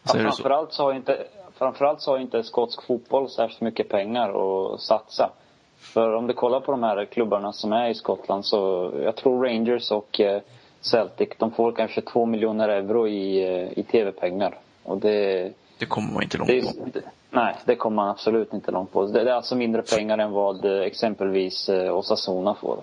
Ja, 0.02 0.12
framförallt, 0.12 0.72
så 0.72 0.82
har 0.82 0.92
inte, 0.92 1.26
framförallt 1.58 2.00
så 2.00 2.11
har 2.11 2.18
inte 2.18 2.42
skotsk 2.42 2.87
fotboll 2.87 3.30
särskilt 3.30 3.61
mycket 3.61 3.88
pengar 3.88 4.28
att 4.28 4.80
satsa. 4.80 5.30
För 5.78 6.14
om 6.14 6.26
du 6.26 6.34
kollar 6.34 6.61
på 6.61 6.72
de 6.72 6.82
här 6.82 7.04
klubbarna 7.04 7.52
som 7.52 7.72
är 7.72 7.88
i 7.88 7.94
Skottland 7.94 8.44
så, 8.44 8.92
jag 9.04 9.16
tror 9.16 9.44
Rangers 9.44 9.90
och 9.90 10.20
eh, 10.20 10.42
Celtic, 10.82 11.28
de 11.38 11.52
får 11.52 11.72
kanske 11.72 12.00
två 12.00 12.26
miljoner 12.26 12.68
euro 12.68 13.08
i, 13.08 13.44
eh, 13.44 13.78
i 13.78 13.82
tv-pengar. 13.82 14.58
Och 14.82 14.98
det... 14.98 15.52
Det 15.78 15.86
kommer 15.86 16.12
man 16.12 16.22
inte 16.22 16.38
långt 16.38 16.48
det, 16.48 16.62
på. 16.62 16.88
Det, 16.92 17.02
nej, 17.30 17.56
det 17.64 17.76
kommer 17.76 17.94
man 17.94 18.08
absolut 18.08 18.52
inte 18.52 18.70
långt 18.70 18.92
på. 18.92 19.06
Det, 19.06 19.24
det 19.24 19.30
är 19.30 19.34
alltså 19.34 19.56
mindre 19.56 19.82
pengar 19.82 20.18
än 20.18 20.30
vad 20.30 20.64
eh, 20.64 20.82
exempelvis 20.82 21.68
Osasuna 21.68 22.54
får. 22.54 22.82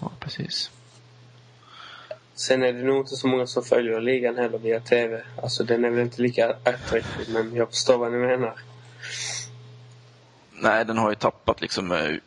Ja, 0.00 0.10
precis. 0.20 0.70
Sen 2.34 2.62
är 2.62 2.72
det 2.72 2.82
nog 2.82 2.96
inte 2.96 3.16
så 3.16 3.28
många 3.28 3.46
som 3.46 3.62
följer 3.62 4.00
ligan 4.00 4.36
heller 4.36 4.58
via 4.58 4.80
TV. 4.80 5.22
Alltså 5.42 5.64
den 5.64 5.84
är 5.84 5.90
väl 5.90 6.00
inte 6.00 6.22
lika 6.22 6.50
attraktiv, 6.50 7.26
men 7.28 7.54
jag 7.54 7.68
förstår 7.68 7.98
vad 7.98 8.12
ni 8.12 8.18
menar. 8.18 8.54
Nej, 10.60 10.84
den 10.84 10.98
har 10.98 11.10
ju 11.10 11.14
tappat 11.14 11.60
liksom 11.60 11.88
med, 11.88 12.20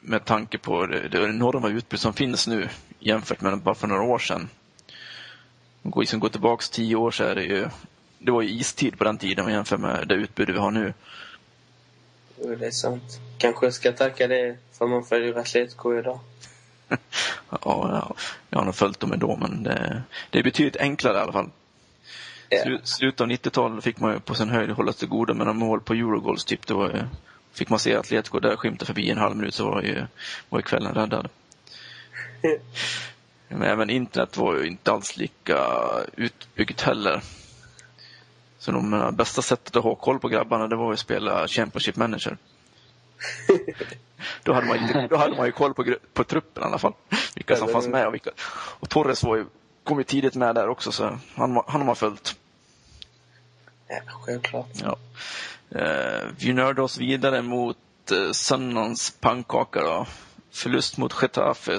med 0.00 0.24
tanke 0.24 0.58
på 0.58 0.86
det, 0.86 1.08
det 1.08 1.24
enorma 1.24 1.68
utbud 1.68 2.00
som 2.00 2.12
finns 2.12 2.46
nu 2.46 2.68
jämfört 3.00 3.40
med 3.40 3.58
bara 3.58 3.74
för 3.74 3.86
några 3.86 4.02
år 4.02 4.18
sedan. 4.18 4.48
Går, 5.82 6.00
liksom, 6.00 6.20
går 6.20 6.28
tillbaks 6.28 6.70
tio 6.70 6.96
år 6.96 7.10
så 7.10 7.24
är 7.24 7.34
det 7.34 7.42
ju, 7.42 7.68
det 8.18 8.30
var 8.30 8.42
ju 8.42 8.50
istid 8.50 8.98
på 8.98 9.04
den 9.04 9.18
tiden 9.18 9.44
om 9.44 9.52
jämför 9.52 9.76
med 9.76 10.08
det 10.08 10.14
utbud 10.14 10.50
vi 10.50 10.58
har 10.58 10.70
nu. 10.70 10.94
Det 12.36 12.66
är 12.66 12.70
sant. 12.70 13.20
Kanske 13.38 13.72
ska 13.72 13.92
tacka 13.92 14.28
det 14.28 14.56
för 14.72 14.84
att 14.84 14.90
man 14.90 15.04
följer 15.04 15.38
Atletico 15.38 15.98
idag. 15.98 16.18
ja, 16.88 16.98
ja, 17.60 18.14
jag 18.50 18.58
har 18.58 18.64
nog 18.64 18.74
följt 18.74 19.00
dem 19.00 19.12
ändå, 19.12 19.36
men 19.36 19.62
det, 19.62 20.02
det 20.30 20.38
är 20.38 20.42
betydligt 20.42 20.76
enklare 20.76 21.18
i 21.18 21.20
alla 21.20 21.32
fall. 21.32 21.50
Yeah. 22.50 22.82
Slutet 22.82 23.20
av 23.20 23.26
90-talet 23.26 23.84
fick 23.84 24.00
man 24.00 24.12
ju 24.12 24.20
på 24.20 24.34
sin 24.34 24.48
höjd 24.48 24.70
hålla 24.70 24.92
till 24.92 25.08
goda 25.08 25.34
med 25.34 25.46
några 25.46 25.58
mål 25.58 25.80
på 25.80 25.94
Eurogoals, 25.94 26.44
typ. 26.44 26.66
Det 26.66 26.74
var 26.74 26.88
ju, 26.88 27.02
fick 27.52 27.68
man 27.68 27.78
se 27.78 27.96
Atletico 27.96 28.40
där 28.40 28.56
skymta 28.56 28.84
förbi 28.84 29.10
en 29.10 29.18
halv 29.18 29.36
minut 29.36 29.54
så 29.54 29.70
var 29.70 29.82
ju, 29.82 30.04
var 30.48 30.58
ju 30.58 30.62
kvällen 30.62 30.94
räddad. 30.94 31.28
Men 33.48 33.62
även 33.62 33.90
internet 33.90 34.36
var 34.36 34.56
ju 34.56 34.66
inte 34.66 34.92
alls 34.92 35.16
lika 35.16 35.66
utbyggt 36.16 36.80
heller. 36.80 37.22
Så 38.58 38.72
de 38.72 39.14
bästa 39.16 39.42
sättet 39.42 39.76
att 39.76 39.84
ha 39.84 39.94
koll 39.94 40.18
på 40.18 40.28
grabbarna 40.28 40.68
det 40.68 40.76
var 40.76 40.92
att 40.92 40.98
spela 40.98 41.48
Championship 41.48 41.96
Manager. 41.96 42.36
då, 44.42 44.52
hade 44.52 44.66
man 44.66 44.86
ju, 44.86 45.08
då 45.08 45.16
hade 45.16 45.36
man 45.36 45.46
ju 45.46 45.52
koll 45.52 45.74
på, 45.74 45.94
på 46.12 46.24
truppen 46.24 46.62
i 46.62 46.66
alla 46.66 46.78
fall. 46.78 46.92
Vilka 47.34 47.56
som 47.56 47.68
fanns 47.68 47.88
med 47.88 48.06
och 48.06 48.14
vilka. 48.14 48.30
Och 48.80 48.88
Torres 48.88 49.22
var 49.22 49.36
ju, 49.36 49.46
kom 49.84 49.98
ju 49.98 50.04
tidigt 50.04 50.34
med 50.34 50.54
där 50.54 50.68
också 50.68 50.92
så 50.92 51.04
han, 51.04 51.18
han 51.34 51.80
har 51.80 51.84
man 51.84 51.96
följt. 51.96 52.36
Ja, 53.88 54.00
självklart. 54.06 54.68
Ja. 54.82 54.98
Eh, 55.78 56.28
vi 56.38 56.52
nördar 56.52 56.82
oss 56.82 56.98
vidare 56.98 57.42
mot 57.42 57.76
eh, 58.12 58.30
söndagens 58.32 59.10
pannkaka 59.20 59.80
då. 59.80 60.06
Förlust 60.50 60.98
mot 60.98 61.22
Getafe 61.22 61.78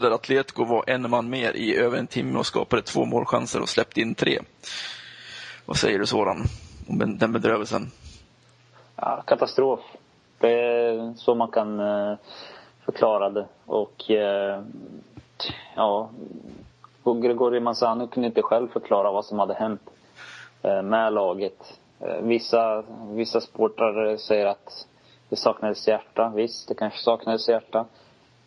där 0.00 0.10
Atletico 0.10 0.64
var 0.64 0.84
en 0.86 1.10
man 1.10 1.30
mer 1.30 1.52
i 1.56 1.76
över 1.76 1.98
en 1.98 2.06
timme 2.06 2.38
och 2.38 2.46
skapade 2.46 2.82
två 2.82 3.04
målchanser 3.04 3.62
och 3.62 3.68
släppte 3.68 4.00
in 4.00 4.14
tre. 4.14 4.38
Vad 5.66 5.76
säger 5.76 5.98
du 5.98 6.06
Soran 6.06 6.42
om 6.88 7.18
den 7.18 7.32
bedrövelsen? 7.32 7.90
Ja, 8.96 9.22
katastrof. 9.26 9.80
Det 10.38 10.50
är 10.50 11.14
så 11.16 11.34
man 11.34 11.48
kan 11.50 11.80
eh, 11.80 12.16
förklara 12.84 13.30
det. 13.30 13.46
Och 13.66 14.10
eh, 14.10 14.62
ja, 15.76 16.10
Gregorio 17.04 17.60
Manzano 17.60 18.06
kunde 18.06 18.26
inte 18.26 18.42
själv 18.42 18.68
förklara 18.68 19.12
vad 19.12 19.24
som 19.24 19.38
hade 19.38 19.54
hänt 19.54 19.90
eh, 20.62 20.82
med 20.82 21.12
laget. 21.12 21.80
Vissa, 22.22 22.84
vissa 23.10 23.40
sportare 23.40 24.18
säger 24.18 24.46
att 24.46 24.86
det 25.28 25.36
saknades 25.36 25.88
hjärta. 25.88 26.32
Visst, 26.34 26.68
det 26.68 26.74
kanske 26.74 26.98
saknades 26.98 27.48
hjärta. 27.48 27.86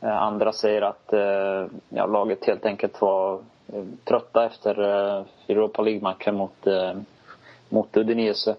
Eh, 0.04 0.22
andra 0.22 0.54
säger 0.54 0.82
att 0.82 1.14
eh, 1.14 1.66
ja, 1.90 2.06
laget 2.06 2.46
helt 2.46 2.66
enkelt 2.66 3.02
var 3.02 3.34
eh, 3.74 3.84
trötta 4.04 4.46
efter 4.46 4.80
Europa 5.48 5.82
League-matchen 5.82 6.36
mot, 6.36 6.68
mot 7.70 7.98
Udinese. 7.98 8.56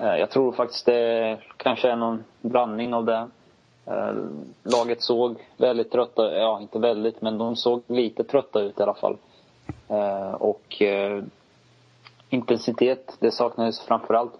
Eh, 0.00 0.16
jag 0.16 0.30
tror 0.30 0.52
faktiskt 0.52 0.86
det 0.86 1.38
kanske 1.56 1.90
är 1.90 1.96
någon 1.96 2.24
blandning 2.40 2.94
av 2.94 3.04
det. 3.04 3.28
Eh, 3.86 4.14
laget 4.62 5.02
såg 5.02 5.36
väldigt 5.56 5.92
trötta, 5.92 6.38
ja 6.38 6.60
inte 6.60 6.78
väldigt, 6.78 7.22
men 7.22 7.38
de 7.38 7.56
såg 7.56 7.82
lite 7.86 8.24
trötta 8.24 8.60
ut 8.60 8.80
i 8.80 8.82
alla 8.82 8.94
fall. 8.94 9.16
Eh, 9.88 10.32
och 10.32 10.82
intensitet, 12.28 13.16
det 13.18 13.30
saknades 13.30 13.80
framförallt 13.80 14.32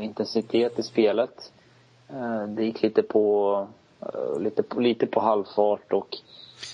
intensitet 0.00 0.78
i 0.78 0.82
spelet. 0.82 1.52
Det 2.48 2.64
gick 2.64 2.82
lite 2.82 3.02
på, 3.02 3.66
Eh, 4.02 4.40
lite 4.40 4.62
på, 4.62 4.80
lite 4.80 5.06
på 5.06 5.20
halvfart 5.20 5.92
och 5.92 6.16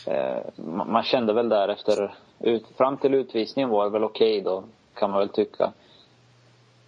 eh, 0.06 0.38
man 0.64 1.02
kände 1.02 1.32
väl 1.32 1.48
där 1.48 1.68
efter, 1.68 2.14
fram 2.76 2.96
till 2.96 3.14
utvisningen 3.14 3.70
var 3.70 3.84
det 3.84 3.90
väl 3.90 4.04
okej 4.04 4.40
okay 4.40 4.44
då, 4.44 4.62
kan 4.94 5.10
man 5.10 5.18
väl 5.18 5.28
tycka 5.28 5.72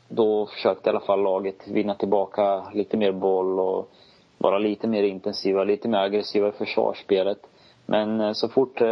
då 0.09 0.47
försökte 0.47 0.89
i 0.89 0.91
alla 0.91 1.01
fall 1.01 1.23
laget 1.23 1.69
vinna 1.69 1.95
tillbaka 1.95 2.65
lite 2.75 2.97
mer 2.97 3.13
boll 3.13 3.61
och 3.61 3.91
vara 4.39 4.59
lite 4.59 4.87
mer 4.87 5.03
intensiva, 5.03 5.65
lite 5.65 5.89
mer 5.89 5.99
aggressiva 5.99 6.49
i 6.49 6.53
försvarsspelet. 6.53 7.39
Men 7.87 8.21
eh, 8.21 8.33
så 8.33 8.49
fort 8.49 8.83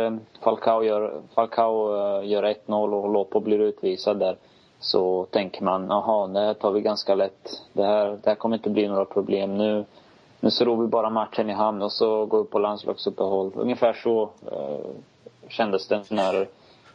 Falcao 0.41 0.83
gör, 0.85 1.21
Falcao 1.35 1.93
gör 2.23 2.43
1-0 2.67 2.95
och 2.95 3.13
Lopo 3.13 3.41
blir 3.41 3.59
utvisad 3.59 4.19
där 4.19 4.37
så 4.81 5.27
tänker 5.31 5.65
man, 5.65 5.87
jaha, 5.89 6.27
det 6.27 6.41
här 6.41 6.55
tar 6.55 6.71
vi 6.71 6.81
ganska 6.81 7.15
lätt. 7.15 7.63
Det 7.73 7.85
här, 7.85 8.19
det 8.23 8.31
här 8.31 8.35
kommer 8.35 8.57
inte 8.57 8.71
bli 8.71 8.89
några 8.89 9.05
problem 9.05 9.59
nu. 9.59 9.85
Nu 10.43 10.51
så 10.51 10.65
ror 10.65 10.83
vi 10.83 10.89
bara 10.89 11.11
matchen 11.11 11.51
i 11.51 11.53
hamn 11.53 11.83
och 11.83 11.93
så 11.93 12.27
går 12.27 12.43
vi 12.43 12.51
på 12.51 12.59
landslagsuppehåll. 12.59 13.53
Ungefär 13.55 13.93
så 13.93 14.31
eh, 14.53 14.91
kändes 15.49 15.89
det 15.89 16.11
när, 16.11 16.49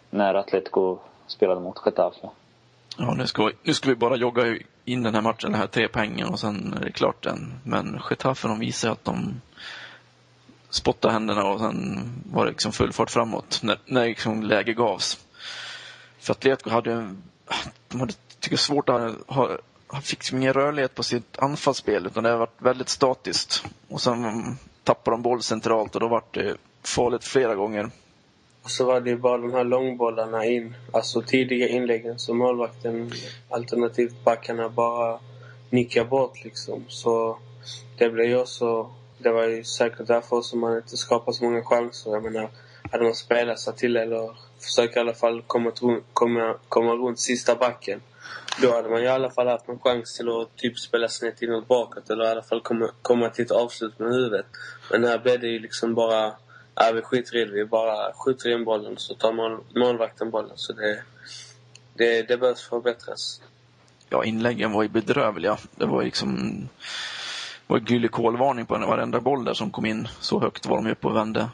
när 0.09 0.33
Atletico 0.33 0.97
spelade 1.27 1.61
mot 1.61 1.81
Getafe. 1.85 2.29
Ja, 2.97 3.13
nu 3.13 3.27
ska, 3.27 3.51
nu 3.63 3.73
ska 3.73 3.89
vi 3.89 3.95
bara 3.95 4.15
jogga 4.15 4.57
in 4.85 5.03
den 5.03 5.15
här 5.15 5.21
matchen, 5.21 5.51
den 5.51 5.59
här 5.59 5.67
tre 5.67 5.87
poängen 5.87 6.29
och 6.29 6.39
sen 6.39 6.73
är 6.73 6.85
det 6.85 6.91
klart 6.91 7.23
den. 7.23 7.53
Men 7.63 8.01
Getafe 8.09 8.47
de 8.47 8.59
visar 8.59 8.91
att 8.91 9.05
de 9.05 9.41
spottade 10.69 11.13
händerna 11.13 11.43
och 11.43 11.59
sen 11.59 11.99
var 12.31 12.45
det 12.45 12.51
liksom 12.51 12.71
full 12.71 12.93
fart 12.93 13.09
framåt 13.09 13.59
när, 13.63 13.79
när 13.85 14.05
liksom 14.05 14.43
läge 14.43 14.73
gavs. 14.73 15.25
För 16.19 16.31
Atletico 16.31 16.69
hade, 16.69 17.15
de 17.87 17.99
hade 17.99 18.13
tycker 18.39 18.57
svårt 18.57 18.89
att 18.89 19.15
ha, 19.27 19.57
han 19.87 20.01
fick 20.01 20.19
liksom 20.19 20.37
ingen 20.37 20.53
rörlighet 20.53 20.95
på 20.95 21.03
sitt 21.03 21.39
anfallsspel 21.39 22.05
utan 22.05 22.23
det 22.23 22.29
har 22.29 22.37
varit 22.37 22.61
väldigt 22.61 22.89
statiskt. 22.89 23.63
Och 23.89 24.01
sen 24.01 24.57
tappade 24.83 25.13
de 25.17 25.21
boll 25.21 25.43
centralt 25.43 25.95
och 25.95 26.01
då 26.01 26.07
var 26.07 26.23
det 26.31 26.57
farligt 26.83 27.23
flera 27.23 27.55
gånger. 27.55 27.89
Och 28.63 28.71
så 28.71 28.85
var 28.85 29.01
det 29.01 29.09
ju 29.09 29.17
bara 29.17 29.37
de 29.37 29.53
här 29.53 29.63
långbollarna 29.63 30.45
in. 30.45 30.75
Alltså 30.93 31.21
tidiga 31.21 31.67
inläggen 31.67 32.19
som 32.19 32.37
målvakten, 32.37 33.11
alternativt 33.49 34.23
backarna, 34.23 34.69
bara 34.69 35.19
nickar 35.69 36.05
bort 36.05 36.43
liksom. 36.43 36.85
Så 36.87 37.37
det 37.97 38.09
blev 38.09 38.25
ju 38.25 38.37
också... 38.37 38.91
Det 39.19 39.31
var 39.31 39.43
ju 39.43 39.63
säkert 39.63 40.07
därför 40.07 40.41
som 40.41 40.59
man 40.59 40.77
inte 40.77 40.97
skapade 40.97 41.37
så 41.37 41.43
många 41.43 41.63
chanser. 41.63 42.11
Jag 42.11 42.23
menar, 42.23 42.49
hade 42.91 43.03
man 43.03 43.15
spelat 43.15 43.59
sig 43.59 43.75
till 43.75 43.97
eller 43.97 44.31
försökt 44.59 44.97
i 44.97 44.99
alla 44.99 45.13
fall 45.13 45.41
komma, 45.41 45.71
komma, 46.13 46.55
komma 46.69 46.91
runt 46.91 47.19
sista 47.19 47.55
backen. 47.55 48.01
Då 48.61 48.71
hade 48.71 48.89
man 48.89 49.03
i 49.03 49.07
alla 49.07 49.29
fall 49.29 49.47
haft 49.47 49.69
en 49.69 49.79
chans 49.79 50.17
till 50.17 50.29
att 50.29 50.55
typ 50.55 50.79
spela 50.79 51.09
snett 51.09 51.41
inåt 51.41 51.67
bakåt 51.67 52.09
eller 52.09 52.25
i 52.25 52.27
alla 52.27 52.43
fall 52.43 52.61
komma, 52.61 52.89
komma 53.01 53.29
till 53.29 53.45
ett 53.45 53.51
avslut 53.51 53.99
med 53.99 54.13
huvudet. 54.13 54.45
Men 54.91 55.03
här 55.03 55.19
blev 55.19 55.39
det 55.39 55.47
ju 55.47 55.59
liksom 55.59 55.95
bara 55.95 56.33
Äh, 56.81 56.93
vi 56.93 57.01
skiter 57.01 57.35
i 57.35 57.45
det. 57.45 57.51
Vi 57.51 57.65
bara 57.65 58.13
skjuter 58.13 58.49
in 58.49 58.65
bollen 58.65 58.97
så 58.97 59.15
tar 59.15 59.33
mål, 59.33 59.59
målvakten 59.75 60.29
bollen. 60.29 60.51
Så 60.55 60.73
det, 60.73 61.03
det, 61.93 62.27
det 62.27 62.37
behövs 62.37 62.69
förbättras. 62.69 63.41
Ja, 64.09 64.23
inläggen 64.23 64.71
var 64.71 64.83
ju 64.83 64.89
bedrövliga. 64.89 65.57
Det 65.75 65.85
var 65.85 66.03
liksom 66.03 66.59
det 67.67 67.73
var 67.73 67.79
gylikolvarning 67.79 68.65
på 68.65 68.77
varenda 68.77 69.19
boll 69.19 69.45
där 69.45 69.53
som 69.53 69.71
kom 69.71 69.85
in. 69.85 70.07
Så 70.19 70.39
högt 70.39 70.65
var 70.65 70.77
de 70.77 70.91
uppe 70.91 71.07
och 71.07 71.15
vände. 71.15 71.49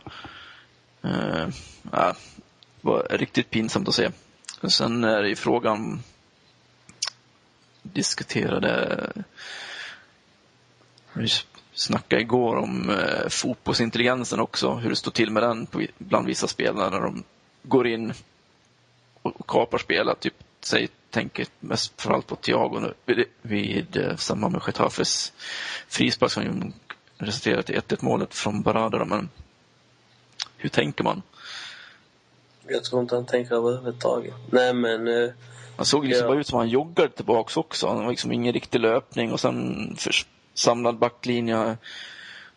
Uh, 1.05 1.47
ja, 1.91 2.13
det 2.81 2.87
var 2.87 3.07
riktigt 3.09 3.49
pinsamt 3.49 3.87
att 3.87 3.95
se. 3.95 4.11
Sen 4.67 5.03
är 5.03 5.21
det 5.21 5.29
ju 5.29 5.35
frågan 5.35 6.03
diskuterade 7.83 9.09
snackade 11.73 12.21
igår 12.21 12.55
om 12.55 12.89
eh, 12.89 13.29
fotbollsintelligensen 13.29 14.39
också, 14.39 14.73
hur 14.73 14.89
det 14.89 14.95
står 14.95 15.11
till 15.11 15.31
med 15.31 15.43
den 15.43 15.65
på, 15.65 15.81
bland 15.97 16.27
vissa 16.27 16.47
spelare 16.47 16.89
när 16.89 17.01
de 17.01 17.23
går 17.63 17.87
in 17.87 18.13
och, 19.21 19.39
och 19.39 19.47
kapar 19.47 19.77
spelet. 19.77 20.19
Typ, 20.19 20.33
säg, 20.61 20.87
tänker 21.09 21.45
mest 21.59 22.01
framförallt 22.01 22.27
på 22.27 22.35
Thiago 22.35 22.79
nu, 22.79 22.93
vid, 23.05 23.25
vid 23.41 23.97
eh, 23.97 24.15
samband 24.15 24.53
med 24.53 24.61
Getafes 24.67 25.33
frispark 25.87 26.31
som 26.31 26.73
resulterade 27.17 27.73
i 27.73 27.77
1-1 27.79 27.97
målet 28.01 28.33
från 28.35 28.61
Barada. 28.61 29.05
Men 29.05 29.29
hur 30.63 30.69
tänker 30.69 31.03
man? 31.03 31.21
Jag 32.67 32.83
tror 32.83 33.01
inte 33.01 33.15
han 33.15 33.25
tänker 33.25 33.55
överhuvudtaget. 33.55 34.33
Nej 34.51 34.73
men... 34.73 35.07
Eh, 35.07 35.29
han 35.77 35.85
såg 35.85 36.05
liksom 36.05 36.23
ja. 36.23 36.27
bara 36.27 36.39
ut 36.39 36.47
som 36.47 36.59
han 36.59 36.69
joggade 36.69 37.09
tillbaks 37.09 37.57
också. 37.57 37.87
Han 37.87 38.03
var 38.03 38.09
liksom 38.09 38.31
ingen 38.31 38.53
riktig 38.53 38.79
löpning 38.79 39.31
och 39.31 39.39
sen 39.39 39.97
samlad 40.53 40.97
backlinje. 40.97 41.77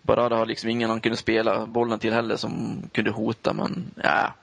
Barada 0.03 0.37
har 0.37 0.47
liksom 0.47 0.71
ingen 0.71 0.91
han 0.91 1.01
kunde 1.01 1.17
spela 1.17 1.67
bollen 1.67 1.99
till 1.99 2.13
heller 2.13 2.37
som 2.37 2.83
kunde 2.93 3.11
hota 3.11 3.53
men 3.53 3.95
ja, 4.03 4.35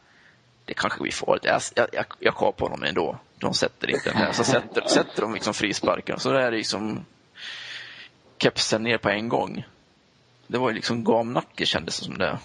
det 0.65 0.73
kanske 0.73 1.01
blir 1.01 1.11
farligt. 1.11 1.45
Jag, 1.45 1.61
jag, 1.75 1.87
jag, 1.93 2.05
jag 2.19 2.35
kapar 2.35 2.65
honom 2.65 2.83
ändå. 2.83 3.17
De 3.37 3.53
sätter 3.53 3.89
inte 3.89 4.09
den 4.09 4.17
här. 4.17 4.31
Så 4.31 4.43
sätter, 4.43 4.87
sätter 4.87 5.21
de 5.21 5.33
liksom 5.33 5.53
frisparken. 5.53 6.19
Så 6.19 6.31
det 6.31 6.43
är 6.43 6.51
liksom 6.51 7.05
kepsen 8.37 8.83
ner 8.83 8.97
på 8.97 9.09
en 9.09 9.29
gång. 9.29 9.65
Det 10.47 10.57
var 10.57 10.69
ju 10.69 10.75
liksom 10.75 11.03
gamnacke 11.03 11.65
kändes 11.65 11.99
det 11.99 12.05
som 12.05 12.17
det. 12.17 12.39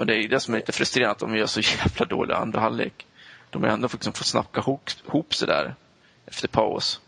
Och 0.00 0.06
det 0.06 0.14
är 0.14 0.28
det 0.28 0.40
som 0.40 0.54
är 0.54 0.58
lite 0.58 0.72
frustrerande, 0.72 1.12
att 1.12 1.18
de 1.18 1.36
gör 1.36 1.46
så 1.46 1.60
jävla 1.60 2.06
dålig 2.06 2.34
andra 2.34 2.60
halvlek. 2.60 3.06
De 3.50 3.62
har 3.62 3.70
ändå 3.70 3.88
liksom 3.92 4.12
fått 4.12 4.26
snacka 4.26 4.60
ihop, 4.60 4.90
ihop 5.06 5.34
sig 5.34 5.48
där 5.48 5.74
efter 6.26 6.48
paus. 6.48 7.00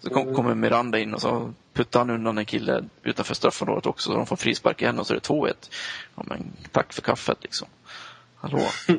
Så 0.00 0.10
kom, 0.10 0.22
mm. 0.22 0.34
kommer 0.34 0.54
Miranda 0.54 0.98
in 0.98 1.14
och 1.14 1.20
så 1.20 1.52
puttar 1.72 2.00
han 2.00 2.10
undan 2.10 2.38
en 2.38 2.44
kille 2.44 2.84
utanför 3.02 3.34
straffområdet 3.34 3.86
också. 3.86 4.10
Så 4.10 4.16
de 4.16 4.26
får 4.26 4.36
frispark 4.36 4.82
igen 4.82 4.98
och 4.98 5.06
så 5.06 5.12
är 5.12 5.14
det 5.14 5.28
2-1. 5.28 5.54
Ja, 6.16 6.22
men 6.26 6.52
tack 6.72 6.92
för 6.92 7.02
kaffet 7.02 7.38
liksom. 7.42 7.68
Hallå? 8.36 8.58
Uh, 8.88 8.96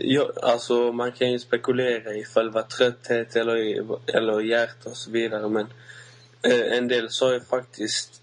ja, 0.00 0.30
alltså 0.42 0.92
man 0.92 1.12
kan 1.12 1.32
ju 1.32 1.38
spekulera 1.38 2.14
i 2.14 2.24
själva 2.24 2.62
trötthet 2.62 3.36
eller, 3.36 3.56
eller 4.16 4.40
hjärta 4.40 4.90
och 4.90 4.96
så 4.96 5.10
vidare 5.10 5.48
men 5.48 5.66
uh, 6.46 6.76
en 6.78 6.88
del 6.88 7.10
sa 7.10 7.32
ju 7.32 7.40
faktiskt 7.40 8.19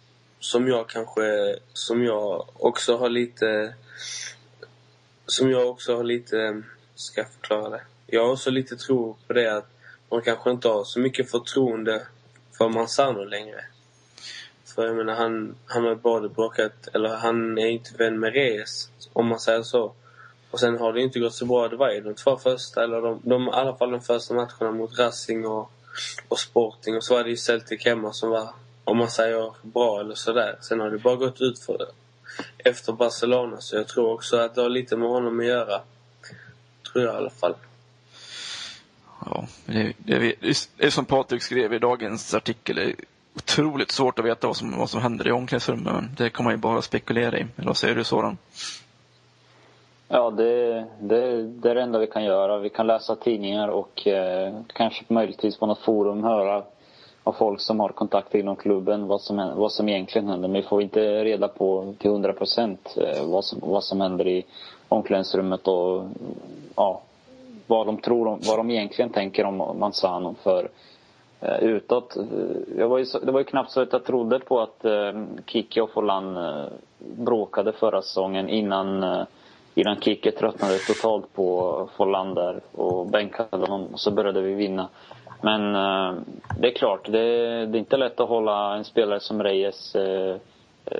som 0.47 0.67
jag 0.67 0.89
kanske, 0.89 1.55
som 1.73 2.03
jag 2.03 2.45
också 2.53 2.97
har 2.97 3.09
lite 3.09 3.73
som 5.25 5.51
jag 5.51 5.69
också 5.69 5.95
har 5.95 6.03
lite, 6.03 6.63
ska 6.95 7.21
jag 7.21 7.31
förklara 7.31 7.69
det? 7.69 7.81
Jag 8.05 8.25
har 8.25 8.31
också 8.31 8.49
lite 8.49 8.75
tro 8.75 9.17
på 9.27 9.33
det 9.33 9.57
att 9.57 9.69
man 10.09 10.21
kanske 10.21 10.51
inte 10.51 10.67
har 10.67 10.83
så 10.83 10.99
mycket 10.99 11.31
förtroende 11.31 12.07
för 12.57 12.69
Manzano 12.69 13.23
längre. 13.23 13.65
För 14.65 14.85
jag 14.85 14.95
menar, 14.95 15.15
han, 15.15 15.55
han 15.65 15.83
har 15.83 15.95
både 15.95 16.29
bråkat, 16.29 16.87
eller 16.93 17.09
han 17.09 17.57
är 17.57 17.67
inte 17.67 17.97
vän 17.97 18.19
med 18.19 18.33
Reyes, 18.33 18.89
om 19.13 19.27
man 19.27 19.39
säger 19.39 19.63
så. 19.63 19.93
Och 20.51 20.59
sen 20.59 20.77
har 20.77 20.93
det 20.93 21.01
inte 21.01 21.19
gått 21.19 21.33
så 21.33 21.45
bra. 21.45 21.67
Det 21.67 21.75
var 21.75 21.91
ju 21.91 22.01
de 22.01 22.13
två 22.13 22.37
första, 22.37 22.83
eller 22.83 23.01
de, 23.01 23.21
de, 23.23 23.47
i 23.47 23.51
alla 23.51 23.75
fall 23.75 23.91
de 23.91 24.01
första 24.01 24.33
matcherna 24.33 24.71
mot 24.71 24.99
Racing 24.99 25.45
och, 25.45 25.71
och 26.27 26.39
Sporting. 26.39 26.95
Och 26.95 27.03
så 27.03 27.13
var 27.15 27.23
det 27.23 27.29
ju 27.29 27.37
Celtic 27.37 27.85
hemma 27.85 28.13
som 28.13 28.29
var, 28.29 28.49
om 28.87 28.97
man 28.97 29.09
säger 29.09 29.53
bra 29.61 29.99
eller 29.99 30.15
sådär. 30.15 30.55
Sen 30.61 30.79
har 30.79 30.89
det 30.89 30.97
bara 30.97 31.15
gått 31.15 31.41
ut 31.41 31.59
för 31.59 31.77
det. 31.77 31.87
Efter 32.69 32.93
Barcelona. 32.93 33.57
Så 33.59 33.75
jag 33.75 33.87
tror 33.87 34.13
också 34.13 34.37
att 34.37 34.55
det 34.55 34.61
har 34.61 34.69
lite 34.69 34.97
med 34.97 35.09
honom 35.09 35.39
att 35.39 35.45
göra. 35.45 35.81
Tror 36.91 37.05
jag 37.05 37.13
i 37.13 37.17
alla 37.17 37.29
fall. 37.29 37.55
Ja, 39.25 39.47
det, 39.65 39.93
det, 39.97 40.35
det 40.39 40.85
är 40.85 40.89
som 40.89 41.05
Patrik 41.05 41.41
skrev 41.41 41.73
i 41.73 41.79
dagens 41.79 42.33
artikel. 42.33 42.75
Det 42.75 42.83
är 42.83 42.95
otroligt 43.35 43.91
svårt 43.91 44.19
att 44.19 44.25
veta 44.25 44.47
vad 44.47 44.57
som, 44.57 44.77
vad 44.77 44.89
som 44.89 45.01
händer 45.01 45.27
i 45.27 45.31
omklädningsrummet. 45.31 46.17
Det 46.17 46.29
kan 46.29 46.43
man 46.43 46.53
ju 46.53 46.57
bara 46.57 46.81
spekulera 46.81 47.37
i. 47.37 47.45
Eller 47.55 47.67
vad 47.67 47.77
säger 47.77 47.95
du 47.95 48.03
Soran? 48.03 48.37
Ja, 50.07 50.31
det, 50.31 50.73
det, 50.99 51.43
det 51.43 51.69
är 51.69 51.75
det 51.75 51.81
enda 51.81 51.99
vi 51.99 52.07
kan 52.07 52.23
göra. 52.23 52.57
Vi 52.57 52.69
kan 52.69 52.87
läsa 52.87 53.15
tidningar 53.15 53.67
och 53.67 54.07
eh, 54.07 54.53
kanske 54.73 55.05
möjligtvis 55.07 55.57
på 55.57 55.65
något 55.65 55.81
forum 55.81 56.23
höra 56.23 56.63
av 57.27 57.33
folk 57.33 57.61
som 57.61 57.79
har 57.79 57.89
kontakt 57.89 58.35
inom 58.35 58.55
klubben 58.55 59.07
vad 59.07 59.21
som, 59.21 59.51
vad 59.55 59.71
som 59.71 59.89
egentligen 59.89 60.27
händer. 60.27 60.47
Men 60.47 60.61
vi 60.61 60.67
får 60.67 60.81
inte 60.81 61.23
reda 61.23 61.47
på 61.47 61.93
till 61.97 62.11
hundra 62.11 62.33
procent 62.33 62.97
eh, 62.97 63.25
vad, 63.25 63.45
som, 63.45 63.59
vad 63.61 63.83
som 63.83 64.01
händer 64.01 64.27
i 64.27 64.45
omklädningsrummet 64.87 65.67
och 65.67 66.03
ja, 66.75 67.01
vad 67.67 67.85
de 67.85 67.97
tror 67.97 68.27
om, 68.27 68.39
vad 68.47 68.59
de 68.59 68.71
egentligen 68.71 69.11
tänker 69.11 69.45
om 69.45 69.79
Manzano. 69.79 70.35
För 70.43 70.69
eh, 71.41 71.57
utåt, 71.57 72.17
eh, 72.17 72.23
jag 72.77 72.89
var 72.89 72.97
ju, 72.97 73.05
det 73.23 73.31
var 73.31 73.39
ju 73.39 73.43
knappt 73.43 73.71
så 73.71 73.81
att 73.81 73.93
jag 73.93 74.05
trodde 74.05 74.39
på 74.39 74.59
att 74.59 74.85
eh, 74.85 75.23
Kiki 75.45 75.81
och 75.81 75.91
Follan 75.91 76.37
eh, 76.37 76.65
bråkade 76.99 77.71
förra 77.71 78.01
säsongen 78.01 78.49
innan 78.49 79.03
eh, 79.03 79.23
innan 79.75 80.01
Kike 80.01 80.31
tröttnade 80.31 80.77
totalt 80.77 81.33
på 81.33 81.89
Follan 81.97 82.33
där 82.33 82.59
och 82.71 83.05
bänkade 83.05 83.65
honom 83.65 83.87
och 83.93 83.99
så 83.99 84.11
började 84.11 84.41
vi 84.41 84.53
vinna. 84.53 84.89
Men 85.41 85.75
eh, 85.75 86.21
det 86.59 86.67
är 86.67 86.75
klart, 86.75 87.11
det, 87.11 87.19
är 87.19 87.75
inte 87.75 87.97
lätt 87.97 88.19
att 88.19 88.29
hålla 88.29 88.75
en 88.75 88.83
spelare 88.83 89.19
som 89.19 89.43
Reyes 89.43 89.95
eh, 89.95 90.35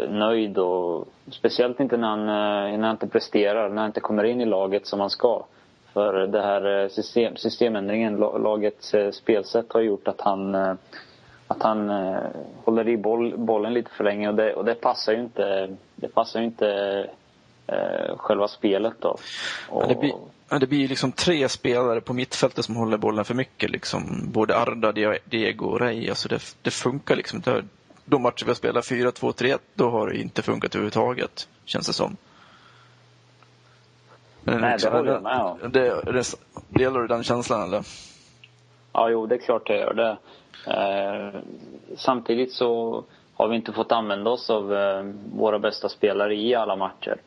nöjd 0.09 0.57
och 0.57 1.07
speciellt 1.31 1.79
inte 1.79 1.97
när 1.97 2.07
han, 2.07 2.19
eh, 2.19 2.77
när 2.77 2.87
han 2.87 2.91
inte 2.91 3.07
presterar, 3.07 3.69
när 3.69 3.81
han 3.81 3.89
inte 3.89 3.99
kommer 3.99 4.23
in 4.23 4.41
i 4.41 4.45
laget 4.45 4.87
som 4.87 4.99
han 4.99 5.09
ska. 5.09 5.45
För 5.93 6.27
det 6.27 6.41
här 6.41 6.89
system, 6.89 7.35
systemändringen, 7.35 8.15
lagets 8.17 8.95
spelsätt 9.11 9.73
har 9.73 9.81
gjort 9.81 10.07
att 10.07 10.21
han 10.21 10.55
att 11.49 11.63
han 11.63 11.89
håller 12.63 12.89
i 12.89 12.97
boll, 12.97 13.37
bollen 13.37 13.73
lite 13.73 13.91
för 13.91 14.03
länge 14.03 14.29
och 14.29 14.35
det, 14.35 14.53
och 14.53 14.65
det 14.65 14.75
passar 14.75 15.13
ju 15.13 15.19
inte, 15.19 15.75
det 15.95 16.07
passar 16.07 16.39
ju 16.39 16.45
inte 16.45 17.09
själva 18.17 18.47
spelet 18.47 18.93
då. 18.99 19.09
Och... 19.69 19.83
Ja, 19.83 19.87
det, 19.87 19.95
blir, 19.95 20.13
ja, 20.49 20.59
det 20.59 20.67
blir 20.67 20.87
liksom 20.87 21.11
tre 21.11 21.49
spelare 21.49 22.01
på 22.01 22.13
mittfältet 22.13 22.65
som 22.65 22.75
håller 22.75 22.97
bollen 22.97 23.25
för 23.25 23.33
mycket. 23.33 23.69
Liksom. 23.69 24.31
Både 24.31 24.57
Arda, 24.57 24.91
Diego 25.25 25.65
och 25.65 25.79
Rey. 25.79 26.09
Alltså 26.09 26.29
det, 26.29 26.55
det 26.61 26.71
funkar 26.71 27.15
liksom 27.15 27.37
inte. 27.37 27.63
De 28.05 28.21
matcher 28.21 28.45
vi 28.45 28.49
har 28.49 28.55
spelat 28.55 28.85
4-2-3-1, 28.85 29.59
då 29.73 29.89
har 29.89 30.07
det 30.07 30.17
inte 30.17 30.41
funkat 30.41 30.75
överhuvudtaget. 30.75 31.47
Känns 31.65 31.87
det 31.87 31.93
som. 31.93 32.17
Men 34.43 34.61
Nej, 34.61 34.71
liksom, 34.71 34.91
det 34.91 34.97
håller 34.97 35.11
jag 35.11 35.23
med 35.23 35.41
om. 35.41 35.71
Det, 35.71 36.01
det, 36.11 36.35
delar 36.69 37.01
du 37.01 37.07
den 37.07 37.23
känslan 37.23 37.63
eller? 37.63 37.83
Ja, 38.93 39.09
jo, 39.09 39.25
det 39.25 39.35
är 39.35 39.39
klart 39.39 39.69
jag 39.69 39.77
gör 39.77 39.93
det. 39.93 40.17
Eh, 40.67 41.41
samtidigt 41.97 42.53
så 42.53 43.03
har 43.33 43.47
vi 43.47 43.55
inte 43.55 43.73
fått 43.73 43.91
använda 43.91 44.29
oss 44.29 44.49
av 44.49 44.73
eh, 44.73 45.03
våra 45.35 45.59
bästa 45.59 45.89
spelare 45.89 46.35
i 46.35 46.55
alla 46.55 46.75
matcher. 46.75 47.17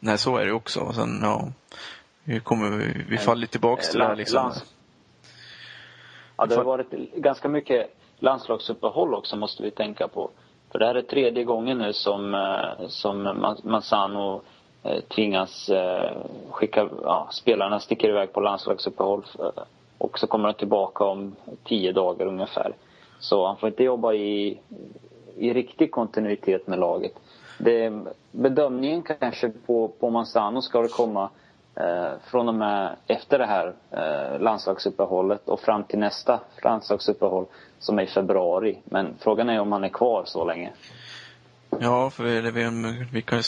Nej, 0.00 0.18
så 0.18 0.36
är 0.36 0.46
det 0.46 0.52
också. 0.52 0.80
Och 0.80 0.94
sen, 0.94 1.20
ja, 1.22 1.48
vi, 2.24 2.40
kommer, 2.40 2.94
vi, 3.08 3.18
faller 3.18 3.46
tillbaks 3.46 3.90
till 3.90 3.98
det 3.98 4.06
här 4.06 4.16
liksom. 4.16 4.42
Lands... 4.42 4.74
Ja, 6.36 6.46
det 6.46 6.54
har 6.54 6.64
varit 6.64 6.90
ganska 7.14 7.48
mycket 7.48 7.96
landslagsuppehåll 8.18 9.14
också, 9.14 9.36
måste 9.36 9.62
vi 9.62 9.70
tänka 9.70 10.08
på. 10.08 10.30
För 10.70 10.78
det 10.78 10.86
här 10.86 10.94
är 10.94 11.02
tredje 11.02 11.44
gången 11.44 11.78
nu 11.78 11.92
som, 11.92 12.34
eh, 12.34 12.88
som 12.88 13.46
Manzano 13.64 14.42
eh, 14.82 15.00
tvingas 15.00 15.68
eh, 15.68 16.16
skicka, 16.50 16.88
ja, 17.02 17.28
spelarna 17.32 17.80
sticker 17.80 18.08
iväg 18.08 18.32
på 18.32 18.40
landslagsuppehåll 18.40 19.24
och 19.98 20.18
så 20.18 20.26
kommer 20.26 20.48
de 20.48 20.54
tillbaka 20.54 21.04
om 21.04 21.36
tio 21.64 21.92
dagar 21.92 22.26
ungefär. 22.26 22.74
Så 23.18 23.46
han 23.46 23.56
får 23.56 23.68
inte 23.68 23.84
jobba 23.84 24.12
i, 24.12 24.58
i 25.36 25.52
riktig 25.52 25.90
kontinuitet 25.90 26.66
med 26.66 26.78
laget 26.78 27.12
det, 27.60 28.04
bedömningen 28.30 29.02
kanske 29.02 29.48
på, 29.66 29.88
på 29.88 30.10
Manzano 30.10 30.62
ska 30.62 30.82
det 30.82 30.88
komma 30.88 31.30
eh, 31.74 32.12
från 32.30 32.48
och 32.48 32.54
med 32.54 32.96
efter 33.06 33.38
det 33.38 33.46
här 33.46 33.74
eh, 33.90 34.40
landslagsuppehållet 34.40 35.48
och 35.48 35.60
fram 35.60 35.84
till 35.84 35.98
nästa 35.98 36.40
landslagsuppehåll 36.64 37.46
som 37.78 37.98
är 37.98 38.02
i 38.02 38.06
februari. 38.06 38.78
Men 38.84 39.14
frågan 39.20 39.48
är 39.48 39.60
om 39.60 39.72
han 39.72 39.84
är 39.84 39.88
kvar 39.88 40.22
så 40.26 40.44
länge. 40.44 40.72
Ja, 41.78 42.10
för 42.10 42.24
vi, 42.24 43.04
vi, 43.12 43.22
kan 43.22 43.38
ju 43.38 43.44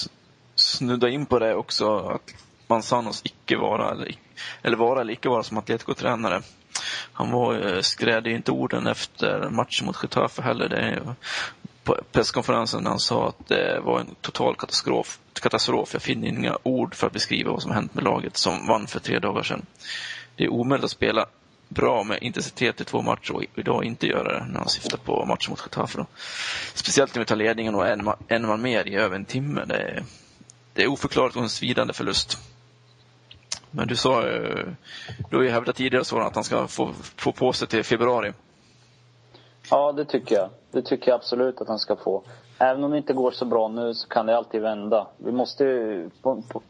snudda 0.55 1.09
in 1.09 1.27
på 1.27 1.38
det 1.38 1.55
också 1.55 1.98
att 1.98 2.35
Manzanos 2.66 3.22
icke 3.25 3.57
vara 3.57 3.90
eller, 3.90 4.14
eller 4.62 4.77
vara 4.77 5.01
eller 5.01 5.12
icke 5.12 5.29
vara 5.29 5.42
som 5.42 5.59
Atletico-tränare. 5.59 6.40
Han 7.12 7.31
var, 7.31 7.81
skrädde 7.81 8.31
ju 8.31 8.37
inte 8.37 8.53
orden 8.53 8.87
efter 8.87 9.48
matchen 9.51 9.87
mot 9.87 10.03
Getafe 10.03 10.42
heller. 10.42 10.68
Det 10.68 11.01
presskonferensen 12.12 12.83
när 12.83 12.90
han 12.90 13.01
sa 13.01 13.29
att 13.29 13.49
det 13.49 13.81
var 13.81 14.01
en 14.01 14.14
total 14.21 14.57
katastrof. 14.57 15.18
katastrof. 15.33 15.92
Jag 15.92 16.03
finner 16.03 16.29
inga 16.29 16.59
ord 16.62 16.95
för 16.95 17.07
att 17.07 17.12
beskriva 17.12 17.51
vad 17.51 17.62
som 17.62 17.73
hänt 17.73 17.95
med 17.95 18.05
laget 18.05 18.37
som 18.37 18.66
vann 18.66 18.87
för 18.87 19.01
tre 19.01 19.18
dagar 19.18 19.42
sedan. 19.42 19.66
Det 20.37 20.45
är 20.45 20.49
omöjligt 20.49 20.85
att 20.85 20.90
spela 20.90 21.27
bra 21.68 22.05
med 22.05 22.18
intensitet 22.23 22.81
i 22.81 22.85
två 22.85 23.03
matcher 23.03 23.35
och 23.35 23.45
idag 23.55 23.85
inte 23.85 24.07
göra 24.07 24.38
det 24.38 24.47
när 24.47 24.59
han 24.59 24.68
syftar 24.68 24.99
på 24.99 25.25
matchen 25.27 25.51
mot 25.51 25.62
Getafe. 25.62 25.99
Då. 25.99 26.07
Speciellt 26.75 27.14
när 27.14 27.21
vi 27.21 27.27
tar 27.27 27.37
ledningen 27.37 27.75
och 27.75 27.88
en, 27.88 28.09
en 28.29 28.47
man 28.47 28.62
mer 28.62 28.88
i 28.88 28.95
över 28.95 29.16
en 29.16 29.25
timme. 29.25 29.64
Det 29.66 29.77
är, 29.77 30.03
det 30.75 30.83
är 30.83 30.87
oförklarligt 30.87 31.37
och 31.37 31.42
en 31.42 31.49
svidande 31.49 31.92
förlust. 31.92 32.38
Men 33.71 33.88
du 33.88 33.97
sa, 33.97 34.29
eh, 34.29 34.66
du 35.31 35.37
har 35.37 35.42
ju 35.42 35.51
hävdat 35.51 35.77
tidigare 35.77 36.05
så 36.05 36.21
att 36.21 36.35
han 36.35 36.45
ska 36.45 36.68
få, 36.68 36.95
få 37.16 37.33
på 37.33 37.53
sig 37.53 37.68
till 37.68 37.85
februari. 37.85 38.33
Ja, 39.73 39.93
det 39.93 40.05
tycker 40.05 40.35
jag. 40.35 40.49
Det 40.71 40.83
tycker 40.83 41.11
jag 41.11 41.17
absolut 41.17 41.61
att 41.61 41.69
han 41.69 41.79
ska 41.79 41.97
få. 41.97 42.23
Även 42.59 42.85
om 42.85 42.91
det 42.91 42.97
inte 42.97 43.13
går 43.13 43.31
så 43.31 43.45
bra 43.45 43.69
nu 43.69 43.95
så 43.95 44.09
kan 44.09 44.27
det 44.27 44.37
alltid 44.37 44.63
vända. 44.63 45.07
Vi 45.17 45.33
måste 45.33 45.65
ju, 45.65 46.11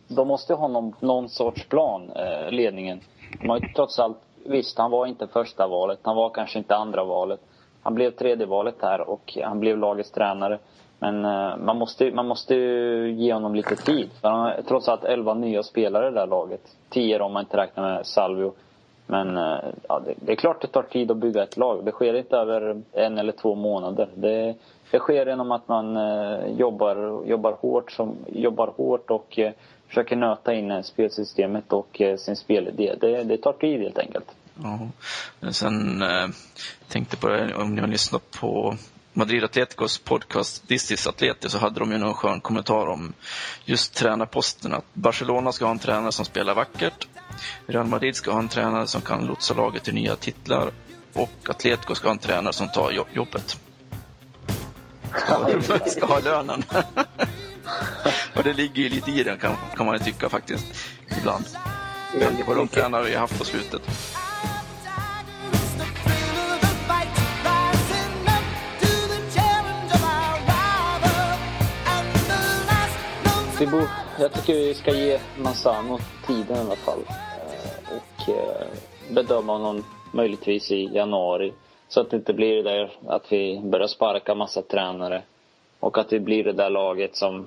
de 0.08 0.28
måste 0.28 0.54
ha 0.54 0.68
någon, 0.68 0.94
någon 1.00 1.28
sorts 1.28 1.68
plan, 1.68 2.10
eh, 2.16 2.50
ledningen. 2.50 3.00
De 3.40 3.48
har 3.48 3.60
ju 3.60 3.68
trots 3.76 3.98
allt, 3.98 4.16
visst 4.44 4.78
han 4.78 4.90
var 4.90 5.06
inte 5.06 5.26
första 5.26 5.68
valet, 5.68 5.98
han 6.02 6.16
var 6.16 6.30
kanske 6.30 6.58
inte 6.58 6.76
andra 6.76 7.04
valet. 7.04 7.40
Han 7.82 7.94
blev 7.94 8.10
tredje 8.10 8.46
valet 8.46 8.76
här 8.82 9.10
och 9.10 9.38
han 9.44 9.60
blev 9.60 9.78
lagets 9.78 10.10
tränare. 10.10 10.58
Men 10.98 11.24
eh, 11.24 11.56
man 11.56 11.78
måste, 11.78 12.10
man 12.10 12.28
måste 12.28 12.54
ge 12.54 13.32
honom 13.32 13.54
lite 13.54 13.76
tid. 13.76 14.10
För 14.20 14.28
han 14.28 14.40
har 14.40 14.62
trots 14.68 14.88
allt 14.88 15.04
elva 15.04 15.34
nya 15.34 15.62
spelare 15.62 16.08
i 16.08 16.10
det 16.10 16.20
där 16.20 16.26
laget. 16.26 16.62
Tio 16.88 17.20
om 17.20 17.32
man 17.32 17.42
inte 17.42 17.56
räknar 17.56 17.94
med 17.94 18.06
Salvio. 18.06 18.52
Men 19.06 19.36
eh, 19.36 19.58
ja, 19.88 20.00
det, 20.06 20.14
det, 20.16 20.32
är 20.32 20.36
klart 20.36 20.60
det 20.60 20.68
tar 20.68 20.82
tid 20.82 21.10
att 21.10 21.16
bygga 21.16 21.42
ett 21.42 21.56
lag. 21.56 21.84
Det 21.84 21.92
sker 21.92 22.14
inte 22.14 22.36
över 22.36 22.82
en 22.92 23.18
eller 23.18 23.32
två 23.32 23.54
månader. 23.54 24.08
Det, 24.14 24.54
det 24.90 24.98
sker 24.98 25.26
genom 25.26 25.52
att 25.52 25.68
man 25.68 25.96
eh, 25.96 26.46
jobbar, 26.58 27.22
jobbar, 27.26 27.52
hårt, 27.52 27.92
som, 27.92 28.16
jobbar 28.26 28.66
hårt 28.76 29.10
och 29.10 29.38
eh, 29.38 29.52
försöker 29.88 30.16
nöta 30.16 30.54
in 30.54 30.70
eh, 30.70 30.82
spelsystemet 30.82 31.72
och 31.72 32.00
eh, 32.00 32.16
sin 32.16 32.36
spelidé. 32.36 32.94
Det, 33.00 33.24
det 33.24 33.36
tar 33.36 33.52
tid 33.52 33.80
helt 33.80 33.98
enkelt. 33.98 34.26
Ja. 34.62 34.88
Sen 35.50 36.02
eh, 36.02 36.28
tänkte 36.88 37.16
på 37.16 37.28
det, 37.28 37.54
om 37.54 37.74
ni 37.74 37.80
har 37.80 37.88
lyssnat 37.88 38.30
på 38.40 38.76
Madrid 39.12 39.44
Atleticos 39.44 39.98
podcast 39.98 40.68
This 40.68 40.92
is 40.92 41.06
Atleti 41.06 41.48
så 41.48 41.58
hade 41.58 41.80
de 41.80 41.92
ju 41.92 41.98
någon 41.98 42.14
skön 42.14 42.40
kommentar 42.40 42.86
om 42.86 43.12
just 43.64 43.94
tränarposten. 43.94 44.74
Att 44.74 44.94
Barcelona 44.94 45.52
ska 45.52 45.64
ha 45.64 45.72
en 45.72 45.78
tränare 45.78 46.12
som 46.12 46.24
spelar 46.24 46.54
vackert. 46.54 47.08
Real 47.66 47.86
Madrid 47.86 48.16
ska 48.16 48.32
ha 48.32 48.38
en 48.38 48.48
tränare 48.48 48.86
som 48.86 49.00
kan 49.00 49.26
lotsa 49.26 49.54
laget 49.54 49.84
till 49.84 49.94
nya 49.94 50.16
titlar. 50.16 50.70
Och 51.12 51.48
Atletico 51.48 51.94
ska 51.94 52.08
ha 52.08 52.12
en 52.12 52.18
tränare 52.18 52.52
som 52.52 52.68
tar 52.68 53.06
jobbet. 53.12 53.56
Ska, 55.10 55.78
ska 55.86 56.06
ha 56.06 56.20
lönen. 56.20 56.62
och 58.36 58.42
det 58.44 58.52
ligger 58.52 58.82
ju 58.82 58.88
lite 58.88 59.10
i 59.10 59.22
det 59.22 59.36
kan, 59.36 59.56
kan 59.76 59.86
man 59.86 59.98
ju 59.98 60.04
tycka 60.04 60.28
faktiskt. 60.28 60.66
Ibland. 61.18 61.44
Väldigt 62.18 62.46
på 62.46 62.54
de 62.54 62.68
tränare 62.68 63.04
vi 63.04 63.12
har 63.12 63.20
haft 63.20 63.38
på 63.38 63.44
slutet. 63.44 63.82
Bor, 73.70 73.88
jag 74.18 74.32
tycker 74.32 74.54
vi 74.54 74.74
ska 74.74 74.94
ge 74.94 75.20
Manzano 75.38 75.98
tiden 76.26 76.56
i 76.56 76.60
alla 76.60 76.76
fall. 76.76 77.02
Eh, 77.08 77.96
och 77.96 78.28
eh, 78.28 78.66
bedöma 79.10 79.52
honom 79.52 79.84
möjligtvis 80.12 80.70
i 80.70 80.84
januari. 80.94 81.52
Så 81.88 82.00
att 82.00 82.10
det 82.10 82.16
inte 82.16 82.32
blir 82.32 82.56
det 82.56 82.62
där 82.62 82.92
att 83.06 83.32
vi 83.32 83.60
börjar 83.64 83.86
sparka 83.86 84.34
massa 84.34 84.62
tränare. 84.62 85.22
Och 85.80 85.98
att 85.98 86.12
vi 86.12 86.20
blir 86.20 86.44
det 86.44 86.52
där 86.52 86.70
laget 86.70 87.16
som, 87.16 87.46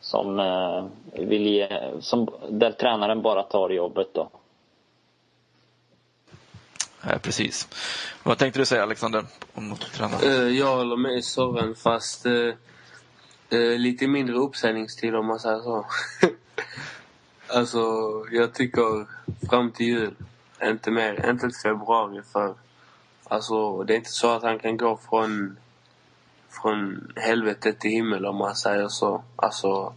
som 0.00 0.38
eh, 0.40 0.84
vill 1.12 1.46
ge, 1.46 1.68
som, 2.00 2.28
där 2.48 2.72
tränaren 2.72 3.22
bara 3.22 3.42
tar 3.42 3.70
jobbet 3.70 4.08
då. 4.12 4.28
Ja, 7.02 7.18
precis. 7.22 7.68
Vad 8.22 8.38
tänkte 8.38 8.60
du 8.60 8.66
säga 8.66 8.82
Alexander 8.82 9.24
om 9.54 9.68
något 9.68 9.92
tränare? 9.92 10.50
Jag 10.50 10.76
håller 10.76 10.96
med 10.96 11.24
Soran 11.24 11.74
fast 11.74 12.26
Eh, 13.50 13.78
lite 13.78 14.06
mindre 14.06 14.36
uppsägningstid 14.36 15.14
om 15.14 15.26
man 15.26 15.40
säger 15.40 15.60
så. 15.60 15.86
alltså, 17.48 17.82
jag 18.30 18.54
tycker 18.54 19.06
fram 19.50 19.70
till 19.70 19.86
jul. 19.86 20.14
Inte 20.62 20.90
mer, 20.90 21.30
inte 21.30 21.48
till 21.48 21.58
februari 21.62 22.22
för 22.32 22.54
alltså 23.24 23.82
det 23.82 23.94
är 23.94 23.96
inte 23.96 24.10
så 24.10 24.30
att 24.30 24.42
han 24.42 24.58
kan 24.58 24.76
gå 24.76 24.96
från 24.96 25.56
från 26.48 27.12
helvete 27.16 27.72
till 27.72 27.90
himmel 27.90 28.26
om 28.26 28.36
man 28.36 28.56
säger 28.56 28.88
så. 28.88 29.24
Alltså 29.36 29.94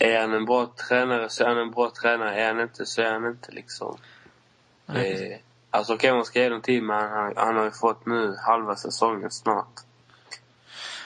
är 0.00 0.20
han 0.20 0.32
en 0.32 0.44
bra 0.44 0.66
tränare 0.88 1.28
så 1.28 1.44
är 1.44 1.48
han 1.48 1.58
en 1.58 1.70
bra 1.70 1.90
tränare. 1.90 2.34
Är 2.34 2.46
han 2.46 2.60
inte 2.60 2.86
så 2.86 3.02
är 3.02 3.12
han 3.12 3.26
inte 3.26 3.52
liksom. 3.52 3.96
Eh, 4.88 5.38
alltså 5.70 5.94
okej 5.94 6.10
okay, 6.10 6.16
man 6.16 6.24
ska 6.24 6.40
ge 6.40 6.48
dem 6.48 6.60
tid 6.60 6.82
men 6.82 7.10
han, 7.10 7.32
han 7.36 7.56
har 7.56 7.64
ju 7.64 7.70
fått 7.70 8.06
nu 8.06 8.36
halva 8.38 8.76
säsongen 8.76 9.30
snart. 9.30 9.80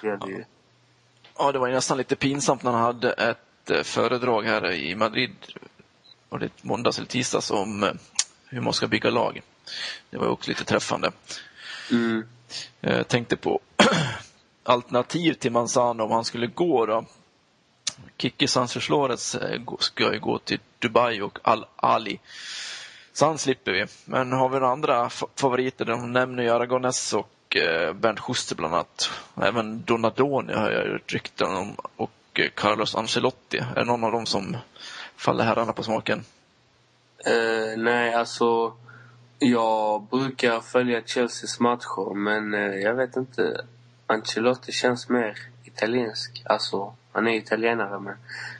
Det 0.02 0.08
är 0.08 0.16
det 0.16 0.30
ju. 0.30 0.38
Ja, 0.38 0.44
det 1.52 1.58
var 1.58 1.68
nästan 1.68 1.98
lite 1.98 2.16
pinsamt 2.16 2.62
när 2.62 2.70
han 2.72 2.80
hade 2.80 3.12
ett 3.12 3.70
eh, 3.70 3.82
föredrag 3.82 4.42
här 4.42 4.72
i 4.72 4.94
Madrid, 4.94 5.34
var 6.28 6.38
det 6.38 6.50
måndags 6.62 6.98
eller 6.98 7.08
tisdags, 7.08 7.50
om 7.50 7.82
eh, 7.82 7.92
hur 8.46 8.60
man 8.60 8.72
ska 8.72 8.86
bygga 8.86 9.10
lag. 9.10 9.42
Det 10.10 10.18
var 10.18 10.26
också 10.26 10.50
lite 10.50 10.64
träffande. 10.64 11.10
Mm. 11.90 12.24
Jag 12.80 13.08
tänkte 13.08 13.36
på 13.36 13.60
alternativ 14.62 15.32
till 15.32 15.52
Manzano 15.52 16.02
om 16.02 16.10
han 16.10 16.24
skulle 16.24 16.46
gå 16.46 16.86
då. 16.86 17.04
Kikki 18.16 18.46
Sanförslårets 18.46 19.34
eh, 19.34 19.60
ska 19.78 20.12
ju 20.12 20.20
gå 20.20 20.38
till 20.38 20.60
Dubai 20.78 21.20
och 21.20 21.38
Al-Ali. 21.42 22.20
Så 23.12 23.26
han 23.26 23.38
slipper 23.38 23.72
vi. 23.72 23.86
Men 24.04 24.32
har 24.32 24.48
vi 24.48 24.54
några 24.54 24.72
andra 24.72 25.10
favoriter? 25.36 25.84
De 25.84 26.12
nämner 26.12 26.42
ju 26.42 26.50
Aragones 26.50 27.14
och 27.14 27.30
eh, 27.56 27.92
Bernt 27.92 28.20
Schuster 28.20 28.56
bland 28.56 28.74
annat. 28.74 29.10
Även 29.42 29.82
Donadoni 29.84 30.52
har 30.52 30.70
jag 30.70 30.92
hört 30.92 31.12
rykten 31.12 31.56
om 31.56 31.76
och 31.96 32.10
Carlos 32.54 32.94
Ancelotti. 32.94 33.58
Är 33.58 33.74
det 33.74 33.84
någon 33.84 34.04
av 34.04 34.12
dem 34.12 34.26
som 34.26 34.56
faller 35.16 35.44
herrarna 35.44 35.72
på 35.72 35.82
smaken? 35.82 36.24
Uh, 37.26 37.78
nej, 37.78 38.14
alltså 38.14 38.72
jag 39.38 40.02
brukar 40.02 40.60
följa 40.60 41.02
Chelseas 41.02 41.60
matcher 41.60 42.14
men 42.14 42.54
uh, 42.54 42.76
jag 42.76 42.94
vet 42.94 43.16
inte. 43.16 43.64
Ancelotti 44.06 44.72
känns 44.72 45.08
mer 45.08 45.38
italiensk. 45.64 46.42
Alltså, 46.44 46.94
han 47.12 47.28
är 47.28 47.36
italienare 47.36 48.00
men 48.00 48.16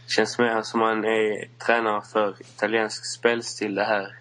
känns 0.07 0.39
mer 0.39 0.63
som 0.63 0.81
han 0.81 1.05
är 1.05 1.49
tränare 1.67 2.03
för 2.13 2.37
italiensk 2.41 3.05
spelstil 3.05 3.75
det 3.75 3.85
här 3.85 4.19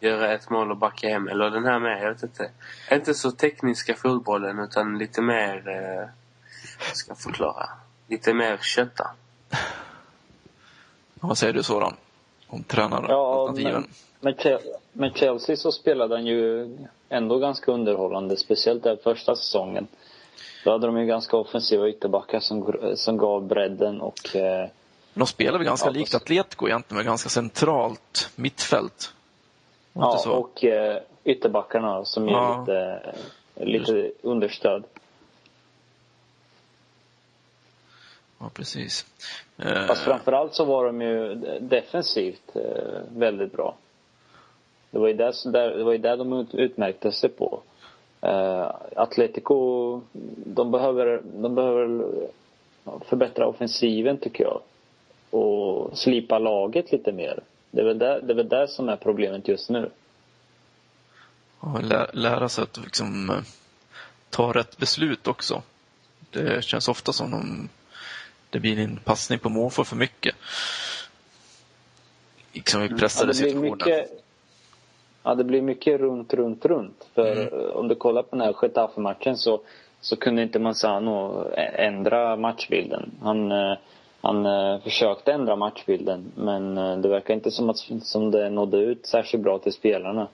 göra 0.00 0.34
ett 0.34 0.50
mål 0.50 0.70
och 0.70 0.76
backa 0.76 1.08
hem. 1.08 1.28
Eller 1.28 1.50
den 1.50 1.64
här 1.64 1.78
med, 1.78 2.02
jag 2.02 2.12
vet 2.12 2.22
inte. 2.22 2.50
Inte 2.92 3.14
så 3.14 3.30
tekniska 3.30 3.94
fotbollen 3.94 4.58
utan 4.58 4.98
lite 4.98 5.22
mer, 5.22 5.68
eh, 5.68 6.08
ska 6.92 7.10
jag 7.10 7.18
förklara, 7.18 7.68
lite 8.06 8.34
mer 8.34 8.56
kötta. 8.56 9.10
Vad 11.14 11.38
säger 11.38 11.52
du 11.52 11.62
Soran? 11.62 11.94
Om 12.46 12.62
tränare 12.62 13.06
ja, 13.08 13.54
men, 13.56 13.84
med, 14.20 14.58
med 14.92 15.12
Chelsea 15.16 15.56
så 15.56 15.72
spelade 15.72 16.14
han 16.14 16.26
ju 16.26 16.76
ändå 17.08 17.38
ganska 17.38 17.72
underhållande, 17.72 18.36
speciellt 18.36 18.82
den 18.82 18.96
första 19.04 19.36
säsongen. 19.36 19.86
Då 20.64 20.70
hade 20.70 20.86
de 20.86 20.98
ju 20.98 21.06
ganska 21.06 21.36
offensiva 21.36 21.88
ytterbackar 21.88 22.40
som, 22.40 22.72
som 22.96 23.16
gav 23.16 23.46
bredden 23.46 24.00
och... 24.00 24.36
Eh, 24.36 24.68
de 25.14 25.26
spelar 25.26 25.58
väl 25.58 25.66
ganska 25.66 25.88
ja, 25.88 25.92
likt 25.92 26.14
Atletico 26.14 26.68
egentligen 26.68 26.96
med 26.96 27.06
ganska 27.06 27.28
centralt 27.28 28.30
mittfält. 28.36 29.14
Ja, 29.98 30.18
så. 30.18 30.32
och 30.32 30.64
eh, 30.64 30.98
ytterbackarna 31.24 32.04
som 32.04 32.28
ger 32.28 32.34
ja. 32.34 32.64
lite, 32.66 33.14
lite 33.54 34.12
understöd. 34.22 34.84
Ja, 38.38 38.50
precis. 38.54 39.06
Fast 39.88 40.02
framförallt 40.02 40.54
så 40.54 40.64
var 40.64 40.86
de 40.86 41.02
ju 41.02 41.34
defensivt 41.60 42.56
eh, 42.56 43.00
väldigt 43.16 43.52
bra. 43.52 43.74
Det 44.90 44.98
var 44.98 45.08
ju 45.08 45.14
där, 45.14 45.52
det 45.78 45.84
var 45.84 45.92
ju 45.92 45.98
där 45.98 46.16
de 46.16 46.46
utmärkte 46.52 47.12
sig 47.12 47.30
på. 47.30 47.60
Uh, 48.24 48.70
Atletico, 48.96 50.00
de 50.46 50.70
behöver, 50.70 51.22
de 51.24 51.54
behöver 51.54 52.04
förbättra 53.04 53.46
offensiven 53.46 54.18
tycker 54.18 54.44
jag. 54.44 54.60
Och 55.30 55.98
slipa 55.98 56.38
laget 56.38 56.92
lite 56.92 57.12
mer. 57.12 57.40
Det 57.70 57.80
är 57.80 57.84
väl 57.84 57.98
där, 57.98 58.20
det 58.20 58.32
är 58.32 58.36
väl 58.36 58.48
där 58.48 58.66
som 58.66 58.88
är 58.88 58.96
problemet 58.96 59.48
just 59.48 59.70
nu. 59.70 59.90
Ja, 61.60 61.80
lä, 61.82 62.06
lära 62.12 62.48
sig 62.48 62.62
att 62.62 62.76
liksom 62.76 63.30
eh, 63.30 63.40
ta 64.30 64.52
rätt 64.52 64.78
beslut 64.78 65.26
också. 65.26 65.62
Det 66.30 66.64
känns 66.64 66.88
ofta 66.88 67.12
som 67.12 67.34
om 67.34 67.68
det 68.50 68.60
blir 68.60 68.78
en 68.78 68.96
passning 68.96 69.38
på 69.38 69.48
måfå 69.48 69.84
för 69.84 69.96
mycket. 69.96 70.34
Liksom 72.52 72.82
i 72.82 72.88
pressade 72.88 73.30
ja, 73.30 73.34
situationer. 73.34 73.70
Mycket, 73.70 74.24
ja, 75.22 75.34
det 75.34 75.44
blir 75.44 75.62
mycket 75.62 76.00
runt, 76.00 76.34
runt, 76.34 76.64
runt. 76.64 77.06
För 77.14 77.32
mm. 77.32 77.70
om 77.70 77.88
du 77.88 77.94
kollar 77.94 78.22
på 78.22 78.36
den 78.36 78.40
här 78.40 78.54
Getafe-matchen 78.62 79.36
så, 79.36 79.60
så 80.00 80.16
kunde 80.16 80.42
inte 80.42 80.58
Manzano 80.58 81.46
ändra 81.56 82.36
matchbilden. 82.36 83.10
Han 83.22 83.52
eh, 83.52 83.78
han 84.20 84.46
eh, 84.46 84.80
försökte 84.80 85.32
ändra 85.32 85.56
matchbilden 85.56 86.32
men 86.34 86.78
eh, 86.78 86.96
det 86.96 87.08
verkar 87.08 87.34
inte 87.34 87.50
som 87.50 87.70
att 87.70 87.78
som 88.02 88.30
det 88.30 88.50
nådde 88.50 88.78
ut 88.78 89.06
särskilt 89.06 89.44
bra 89.44 89.58
till 89.58 89.72
spelarna. 89.72 90.28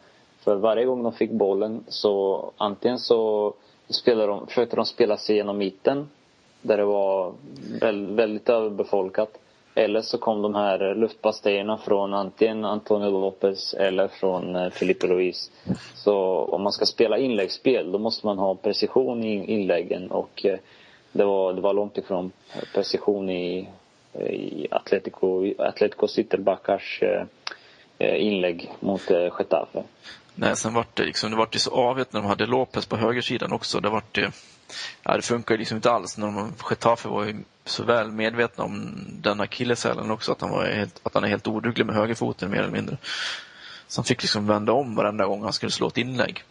För 0.45 0.57
varje 0.57 0.85
gång 0.85 1.03
de 1.03 1.13
fick 1.13 1.31
bollen 1.31 1.85
så 1.89 2.45
antingen 2.57 2.99
så 2.99 3.53
spelade 3.89 4.27
de, 4.27 4.47
försökte 4.47 4.77
de 4.77 4.85
spela 4.85 5.17
sig 5.17 5.37
genom 5.37 5.59
mitten 5.59 6.09
där 6.63 6.77
det 6.77 6.85
var 6.85 7.33
väldigt, 7.81 8.19
väldigt 8.19 8.49
överbefolkat. 8.49 9.39
Eller 9.75 10.01
så 10.01 10.19
kom 10.19 10.43
de 10.43 10.55
här 10.55 10.91
eh, 10.91 10.97
luftpastejerna 10.97 11.79
från 11.79 12.15
antingen 12.15 12.65
Antonio 12.65 13.11
Lopez 13.11 13.75
eller 13.75 14.09
från 14.09 14.57
eh, 14.57 14.73
Luis. 15.03 15.51
Så 15.95 16.17
om 16.39 16.63
man 16.63 16.73
ska 16.73 16.87
spela 16.87 17.19
inläggsspel 17.19 17.93
då 17.93 17.99
måste 17.99 18.27
man 18.27 18.39
ha 18.39 18.55
precision 18.55 19.25
i 19.25 19.53
inläggen 19.53 20.11
och 20.11 20.47
eh, 20.47 20.59
det 21.15 21.25
var, 21.25 21.53
det 21.53 21.61
var 21.61 21.75
långt 21.75 21.99
ifrån 21.99 22.33
eh, 22.55 22.63
precision 22.75 23.31
i, 23.31 23.69
eh, 24.13 24.27
i 24.27 24.69
Atletico, 24.71 25.55
Atletico 25.59 26.09
ytterbackars 26.17 27.03
eh, 27.03 27.27
inlägg 27.99 28.73
mot 28.81 29.11
Getafe. 29.11 29.83
Nej, 30.35 30.57
sen 30.57 30.75
vart 30.75 30.97
det 30.97 31.05
liksom, 31.05 31.31
det 31.31 31.37
vart 31.37 31.55
ju 31.55 31.59
så 31.59 31.71
avigt 31.71 32.13
när 32.13 32.21
de 32.21 32.27
hade 32.27 32.47
Lopez 32.47 32.87
på 32.87 32.97
högersidan 32.97 33.53
också. 33.53 33.81
Det 33.81 33.91
vart 33.91 34.15
det, 34.15 34.33
ja, 35.03 35.17
det 35.17 35.23
funkar 35.23 35.55
ju 35.55 35.59
liksom 35.59 35.77
inte 35.77 35.91
alls. 35.91 36.19
När 36.19 36.27
de, 36.27 36.53
Getafe 36.71 37.09
var 37.09 37.25
ju 37.25 37.37
så 37.65 37.85
väl 37.85 38.11
medvetna 38.11 38.65
om 38.65 39.07
den 39.23 39.41
akilleshälen 39.41 40.11
också, 40.11 40.33
att 40.33 40.41
han, 40.41 40.51
var 40.51 40.65
helt, 40.67 41.01
att 41.03 41.15
han 41.15 41.25
är 41.25 41.29
helt 41.29 41.49
oduglig 41.49 41.87
med 41.87 41.95
högerfoten 41.95 42.51
mer 42.51 42.59
eller 42.59 42.73
mindre. 42.73 42.97
Så 43.89 44.01
han 44.01 44.05
fick 44.05 44.23
liksom 44.23 44.47
vända 44.47 44.73
om 44.73 44.95
varenda 44.95 45.27
gång 45.27 45.43
han 45.43 45.53
skulle 45.53 45.73
slå 45.73 45.87
ett 45.87 45.99
inlägg. 45.99 46.45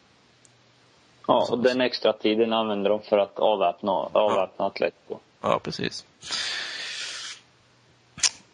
Ja, 1.27 1.47
och 1.51 1.59
den 1.59 1.81
extra 1.81 2.13
tiden 2.13 2.53
använder 2.53 2.89
de 2.89 3.01
för 3.01 3.17
att 3.17 3.39
avväpna, 3.39 3.91
avväpna 3.91 4.55
ja. 4.57 4.65
Atletico. 4.65 5.17
Ja, 5.41 5.59
precis. 5.63 6.05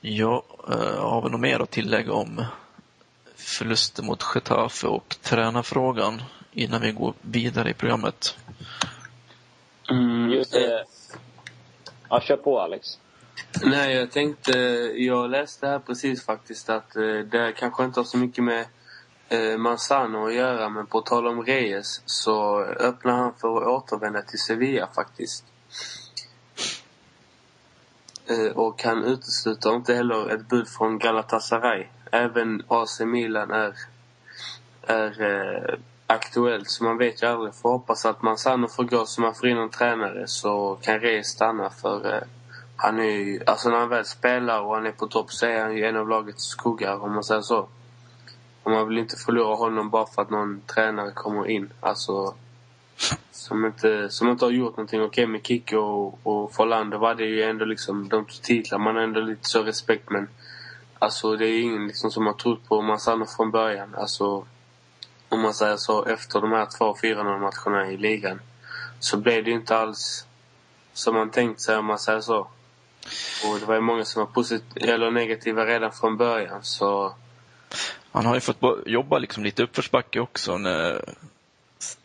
Ja, 0.01 0.43
äh, 0.69 1.01
har 1.01 1.21
vi 1.21 1.29
något 1.29 1.39
mer 1.39 1.59
att 1.59 1.71
tillägga 1.71 2.13
om 2.13 2.45
förluster 3.35 4.03
mot 4.03 4.23
Getafe 4.35 4.87
och 4.87 5.15
tränarfrågan 5.21 6.21
innan 6.51 6.81
vi 6.81 6.91
går 6.91 7.13
vidare 7.21 7.69
i 7.69 7.73
programmet? 7.73 8.37
Mm, 9.91 10.29
Just 10.29 10.51
det. 10.51 10.85
Ja, 12.09 12.21
kör 12.21 12.37
på 12.37 12.59
Alex. 12.59 12.99
Nej, 13.63 13.95
jag 13.95 14.11
tänkte... 14.11 14.51
Jag 14.95 15.29
läste 15.29 15.67
här 15.67 15.79
precis 15.79 16.25
faktiskt 16.25 16.69
att 16.69 16.95
eh, 16.95 17.03
det 17.03 17.53
kanske 17.57 17.83
inte 17.83 17.99
har 17.99 18.05
så 18.05 18.17
mycket 18.17 18.43
med 18.43 18.65
eh, 19.29 19.57
Manzano 19.57 20.27
att 20.27 20.33
göra 20.33 20.69
men 20.69 20.85
på 20.85 21.01
tal 21.01 21.27
om 21.27 21.43
Reyes 21.43 22.01
så 22.05 22.61
öppnar 22.63 23.17
han 23.17 23.33
för 23.33 23.61
att 23.61 23.67
återvända 23.67 24.21
till 24.21 24.39
Sevilla 24.39 24.87
faktiskt. 24.95 25.43
Eh, 28.25 28.57
och 28.57 28.83
han 28.83 29.03
utesluter 29.03 29.75
inte 29.75 29.93
heller 29.93 30.29
ett 30.29 30.49
bud 30.49 30.67
från 30.67 30.99
Galatasaray 30.99 31.87
även 32.11 32.63
AC 32.67 32.99
Milan 32.99 33.51
är, 33.51 33.73
är 34.81 35.21
eh, 35.21 35.79
aktuellt. 36.07 36.69
Så 36.69 36.83
man 36.83 36.97
vet 36.97 37.23
ju 37.23 37.27
aldrig. 37.27 37.55
Får 37.55 37.69
hoppas 37.69 38.05
att 38.05 38.21
Manzano 38.21 38.67
får 38.67 38.83
gå 38.83 39.05
så 39.05 39.21
man 39.21 39.35
får 39.35 39.47
in 39.47 39.57
en 39.57 39.69
tränare 39.69 40.27
så 40.27 40.77
kan 40.81 40.99
Reyes 40.99 41.27
stanna 41.27 41.69
för 41.69 42.15
eh, 42.15 42.21
han 42.75 42.99
är 42.99 43.03
ju, 43.03 43.39
alltså 43.45 43.69
när 43.69 43.77
han 43.77 43.89
väl 43.89 44.05
spelar 44.05 44.61
och 44.61 44.75
han 44.75 44.85
är 44.85 44.91
på 44.91 45.07
topp 45.07 45.31
så 45.31 45.45
är 45.45 45.61
han 45.61 45.75
ju 45.75 45.85
en 45.85 45.97
av 45.97 46.09
lagets 46.09 46.43
skuggar 46.43 47.03
om 47.03 47.13
man 47.13 47.23
säger 47.23 47.41
så. 47.41 47.67
Och 48.69 48.75
man 48.75 48.87
vill 48.87 48.97
inte 48.97 49.15
förlora 49.15 49.55
honom 49.55 49.89
bara 49.89 50.05
för 50.05 50.21
att 50.21 50.29
någon 50.29 50.61
tränare 50.61 51.11
kommer 51.11 51.47
in. 51.47 51.73
Alltså 51.79 52.35
som 53.31 53.65
inte, 53.65 54.09
som 54.09 54.29
inte 54.29 54.45
har 54.45 54.51
gjort 54.51 54.77
någonting. 54.77 55.01
Okej 55.01 55.23
okay, 55.23 55.31
med 55.31 55.47
Kicke 55.47 55.77
och, 55.77 56.19
och 56.23 56.53
Forlander 56.53 56.97
var 56.97 57.15
det 57.15 57.25
ju 57.25 57.43
ändå 57.43 57.65
liksom, 57.65 58.09
de 58.09 58.25
titlar. 58.41 58.79
Man 58.79 58.95
har 58.95 59.03
ändå 59.03 59.19
lite 59.19 59.49
så 59.49 59.63
respekt 59.63 60.09
men 60.09 60.27
Alltså 60.99 61.35
det 61.35 61.45
är 61.45 61.61
ingen 61.61 61.87
liksom 61.87 62.11
som 62.11 62.25
har 62.25 62.33
trott 62.33 62.67
på 62.67 62.81
Massano 62.81 63.25
från 63.25 63.51
början. 63.51 63.95
Alltså 63.95 64.45
om 65.29 65.41
man 65.41 65.53
säger 65.53 65.77
så 65.77 66.05
efter 66.05 66.41
de 66.41 66.51
här 66.51 66.67
två 66.77 66.95
4 67.01 67.23
matcherna 67.23 67.91
i 67.91 67.97
ligan. 67.97 68.41
Så 68.99 69.17
blev 69.17 69.43
det 69.43 69.51
inte 69.51 69.77
alls 69.77 70.25
som 70.93 71.15
man 71.15 71.29
tänkt 71.29 71.61
sig 71.61 71.77
om 71.77 71.85
man 71.85 71.99
säger 71.99 72.21
så. 72.21 72.39
Och 73.45 73.59
det 73.59 73.65
var 73.65 73.75
ju 73.75 73.81
många 73.81 74.05
som 74.05 74.19
var 74.19 74.27
positiva 74.27 74.93
eller 74.93 75.11
negativa 75.11 75.65
redan 75.65 75.91
från 75.91 76.17
början 76.17 76.63
så... 76.63 77.13
Han 78.11 78.25
har 78.25 78.35
ju 78.35 78.41
fått 78.41 78.57
jobba 78.85 79.17
liksom 79.17 79.43
lite 79.43 79.63
uppförsbacke 79.63 80.19
också. 80.19 80.57
När, 80.57 81.01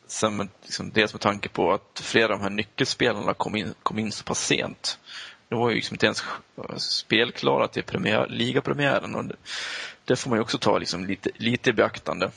sen, 0.07 0.49
liksom, 0.63 0.91
dels 0.91 1.15
med 1.15 1.21
tanke 1.21 1.49
på 1.49 1.73
att 1.73 2.01
flera 2.05 2.25
av 2.25 2.39
de 2.39 2.43
här 2.43 2.51
nyckelspelarna 2.51 3.35
kom 3.35 3.57
in, 3.57 3.75
kom 3.83 3.99
in 3.99 4.13
så 4.13 4.25
pass 4.25 4.47
sent. 4.47 4.99
De 5.49 5.59
var 5.59 5.69
ju 5.69 5.75
liksom 5.75 5.95
inte 5.95 6.07
ens 6.07 6.25
spelklara 6.79 7.69
till 7.69 7.83
premiär, 7.83 8.27
ligapremiären 8.29 9.15
och 9.15 9.25
det, 9.25 9.37
det 10.05 10.17
får 10.17 10.31
man 10.31 10.39
ju 10.39 10.43
också 10.43 10.59
ta 10.59 10.79
liksom 10.79 11.05
lite, 11.05 11.31
lite 11.35 11.71
i 11.71 11.73
beaktande. 11.73 12.31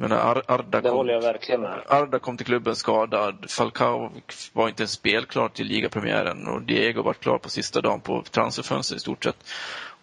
Men 0.00 0.12
Ar 0.12 0.42
Arda, 0.46 0.80
det 0.80 0.88
kom, 0.88 0.96
håller 0.96 1.12
jag 1.12 1.20
verkligen 1.20 1.60
med. 1.60 1.82
Arda 1.86 2.18
kom 2.18 2.36
till 2.36 2.46
klubben 2.46 2.76
skadad. 2.76 3.50
Falcao 3.50 4.12
var 4.52 4.68
inte 4.68 4.82
ens 4.82 4.92
spelklar 4.92 5.48
till 5.48 5.66
ligapremiären 5.66 6.46
och 6.46 6.62
Diego 6.62 7.02
var 7.02 7.14
klar 7.14 7.38
på 7.38 7.50
sista 7.50 7.80
dagen 7.80 8.00
på 8.00 8.22
transferfönstret 8.30 8.96
i 8.96 9.00
stort 9.00 9.24
sett. 9.24 9.36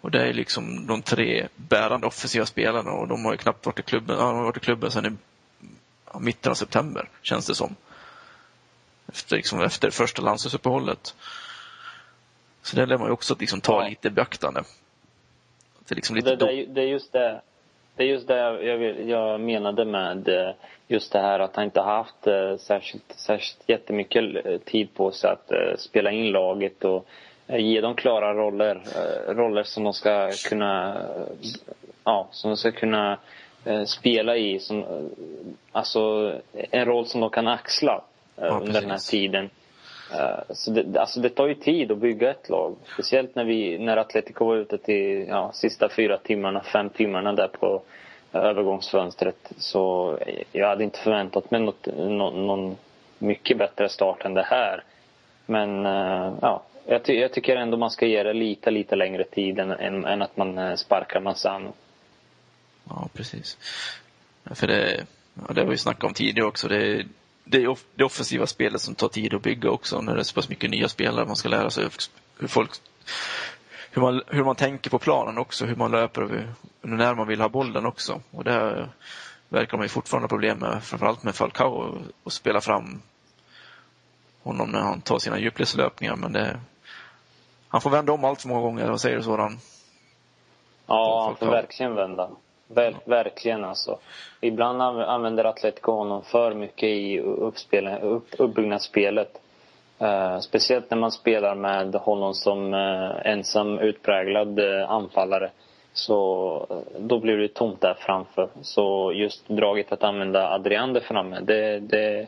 Och 0.06 0.12
det 0.12 0.30
är 0.30 0.34
liksom 0.34 0.88
de 0.88 1.02
tre 1.02 1.48
bärande 1.56 2.08
offensiva 2.08 2.46
spelarna 2.46 2.92
och 2.92 3.08
de 3.08 3.26
har 3.26 3.32
ju 3.32 3.38
knappt 3.38 3.66
varit 3.66 3.80
i 3.80 3.84
klubben, 3.84 4.18
de 4.18 4.36
har 4.36 4.44
varit 4.44 4.58
i 4.58 4.60
klubben 4.60 4.92
sedan 4.92 5.06
i 5.06 6.20
mitten 6.20 6.50
av 6.50 6.56
september, 6.56 7.10
känns 7.22 7.48
det 7.48 7.56
som. 7.56 7.76
Efter, 9.08 9.36
liksom, 9.36 9.62
efter 9.62 9.90
första 9.90 10.22
landslagsuppehållet. 10.22 11.16
Så 12.62 12.76
det 12.76 12.86
lär 12.86 12.98
man 12.98 13.08
ju 13.08 13.14
också 13.14 13.36
liksom 13.40 13.62
ta 13.62 13.88
lite 13.88 14.08
i 14.08 14.12
beaktande. 14.12 14.64
Det, 15.88 15.96
liksom 15.96 16.16
lite 16.16 16.36
det, 16.36 16.46
det, 16.46 16.66
det, 16.66 16.82
är 16.82 16.88
just 16.88 17.12
det. 17.12 17.42
Det 17.96 18.04
är 18.04 18.08
just 18.08 18.28
det 18.28 18.38
jag, 18.38 19.10
jag 19.10 19.40
menade 19.42 19.86
med 19.86 20.28
eh, 20.28 20.54
just 20.88 21.12
det 21.12 21.20
här 21.20 21.40
att 21.40 21.56
han 21.56 21.66
inte 21.66 21.82
haft 21.82 22.28
eh, 22.28 22.58
särskilt, 22.58 23.14
särskilt 23.16 23.70
jättemycket 23.70 24.46
eh, 24.46 24.58
tid 24.58 24.94
på 24.94 25.12
sig 25.12 25.32
att 25.32 25.80
spela 25.80 26.12
in 26.12 26.32
laget 26.32 26.84
och 26.84 27.08
ge 27.48 27.82
dem 27.82 27.96
klara 27.96 28.34
roller. 28.34 28.82
Roller 29.28 29.64
som 29.64 29.84
de 29.84 29.94
ska 29.94 30.32
kunna, 30.50 31.02
ja, 32.04 32.28
som 32.32 32.50
de 32.50 32.58
ska 32.58 32.72
kunna 32.72 33.18
spela 33.86 34.38
i. 34.38 34.60
Som, 34.60 35.10
alltså 35.72 36.34
en 36.54 36.86
roll 36.86 37.06
som 37.06 37.22
de 37.22 37.30
kan 37.30 37.48
axla 37.48 38.02
ja, 38.36 38.48
under 38.48 38.82
den 38.82 38.92
här 38.92 39.12
tiden. 39.12 39.50
Eh, 40.14 40.40
så 40.50 40.72
det, 40.72 41.00
alltså 41.00 41.20
det 41.20 41.30
tar 41.30 41.48
ju 41.48 41.56
tid 41.56 41.92
att 41.92 41.98
bygga 41.98 42.32
ett 42.32 42.50
lag. 42.50 42.76
Speciellt 42.94 43.36
när, 43.36 43.44
vi, 43.44 43.78
när 43.78 43.98
Atletico 43.98 44.46
var 44.46 44.56
ute 44.56 44.78
till 44.78 45.28
ja, 45.28 45.52
sista 45.54 45.90
fyra 45.90 46.18
timmarna, 46.18 46.64
fem 46.64 46.90
timmarna 46.90 47.34
där 47.34 47.48
på 47.48 47.82
övergångsfönstret. 48.34 49.52
Så 49.58 50.18
jag 50.52 50.68
hade 50.68 50.84
inte 50.84 51.00
förväntat 51.00 51.52
mig 51.52 51.62
något, 51.62 51.88
någon, 51.98 52.48
någon 52.48 52.78
mycket 53.18 53.58
bättre 53.58 53.90
start 53.90 54.26
än 54.26 54.34
det 54.34 54.44
här. 54.44 54.84
Men 55.46 55.86
eh, 55.86 56.34
ja, 56.42 56.64
jag, 56.86 57.04
ty 57.04 57.14
jag, 57.14 57.34
tycker 57.34 57.56
ändå 57.56 57.78
man 57.78 57.92
ska 57.92 58.06
ge 58.06 58.24
det 58.24 58.34
lite, 58.34 58.72
lite 58.72 58.96
längre 58.96 59.24
tid 59.24 59.60
än, 59.60 59.72
än, 59.72 60.06
än 60.06 60.22
att 60.22 60.38
man 60.38 60.58
eh, 60.58 60.76
sparkar 60.76 61.20
Manzano. 61.20 61.74
Ja, 62.90 63.10
precis. 63.14 63.58
För 64.52 64.68
det, 64.68 65.06
ja, 65.48 65.54
det 65.54 65.62
har 65.62 65.70
vi 65.70 65.78
snackat 65.78 66.04
om 66.04 66.14
tidigare 66.14 66.48
också. 66.48 66.68
Det, 66.68 67.06
det 67.44 67.64
är 67.64 67.78
det 67.96 68.04
offensiva 68.04 68.48
spelet 68.48 68.82
som 68.82 68.96
tar 68.96 69.08
tid 69.08 69.34
att 69.34 69.42
bygga 69.42 69.70
också 69.70 70.02
när 70.02 70.14
det 70.14 70.20
är 70.20 70.24
så 70.24 70.36
pass 70.36 70.50
mycket 70.50 70.70
nya 70.70 70.88
spelare. 70.88 71.26
Man 71.26 71.36
ska 71.36 71.50
lära 71.50 71.70
sig 71.70 71.84
hur 72.40 72.48
folk 72.48 72.72
hur 73.92 74.02
man, 74.02 74.22
hur 74.28 74.44
man 74.44 74.56
tänker 74.56 74.90
på 74.90 75.00
planen 75.00 75.38
också, 75.38 75.66
hur 75.66 75.76
man 75.76 75.92
löper 75.92 76.24
och 76.24 76.30
hur, 76.30 76.54
när 76.82 77.16
man 77.16 77.28
vill 77.28 77.42
ha 77.42 77.50
bollen 77.50 77.86
också. 77.86 78.22
Och 78.32 78.44
det 78.44 78.90
verkar 79.50 79.78
man 79.78 79.86
ju 79.86 79.90
fortfarande 79.90 80.24
ha 80.24 80.30
problem 80.30 80.58
med, 80.60 80.84
framförallt 80.84 81.24
med 81.24 81.36
Falcao, 81.36 82.02
att 82.24 82.34
spela 82.34 82.62
fram 82.62 83.02
honom 84.44 84.70
när 84.70 84.80
han 84.80 85.02
tar 85.02 85.20
sina 85.20 85.40
djupledslöpningar. 85.40 86.16
Men 86.16 86.34
det, 86.34 86.60
han 87.70 87.82
får 87.82 87.90
vända 87.90 88.14
om 88.14 88.24
allt 88.24 88.42
för 88.42 88.50
många 88.50 88.62
gånger, 88.62 88.90
vad 88.90 89.02
säger 89.02 89.18
du 89.18 89.24
sådan? 89.24 89.58
Ja, 90.88 91.24
han 91.26 91.36
får 91.36 91.46
verkligen 91.46 91.96
vända. 91.96 92.30
Ver, 92.68 92.96
verkligen 93.06 93.64
alltså. 93.64 93.98
Ibland 94.42 94.82
använder 94.82 95.46
Atletico 95.46 95.92
honom 95.92 96.22
för 96.24 96.54
mycket 96.54 96.90
i 96.90 97.20
upp, 97.20 98.26
uppbyggnadsspelet. 98.38 99.42
Uh, 100.02 100.40
speciellt 100.40 100.90
när 100.92 100.98
man 100.98 101.12
spelar 101.12 101.56
med 101.56 101.96
honom 101.96 102.34
som 102.34 102.74
uh, 102.74 103.12
ensam 103.26 103.80
utpräglad 103.80 104.60
uh, 104.60 104.92
anfallare. 104.92 105.52
Så 105.94 106.68
då 107.00 107.20
blir 107.20 107.38
det 107.38 107.48
tomt 107.48 107.82
där 107.82 107.94
framför. 108.00 108.50
Så 108.62 109.12
just 109.16 109.48
draget 109.48 109.92
att 109.92 110.04
använda 110.04 110.50
Adrian 110.50 110.94
där 110.94 111.02
framme, 111.02 111.40
det, 111.40 111.80
det, 111.80 112.28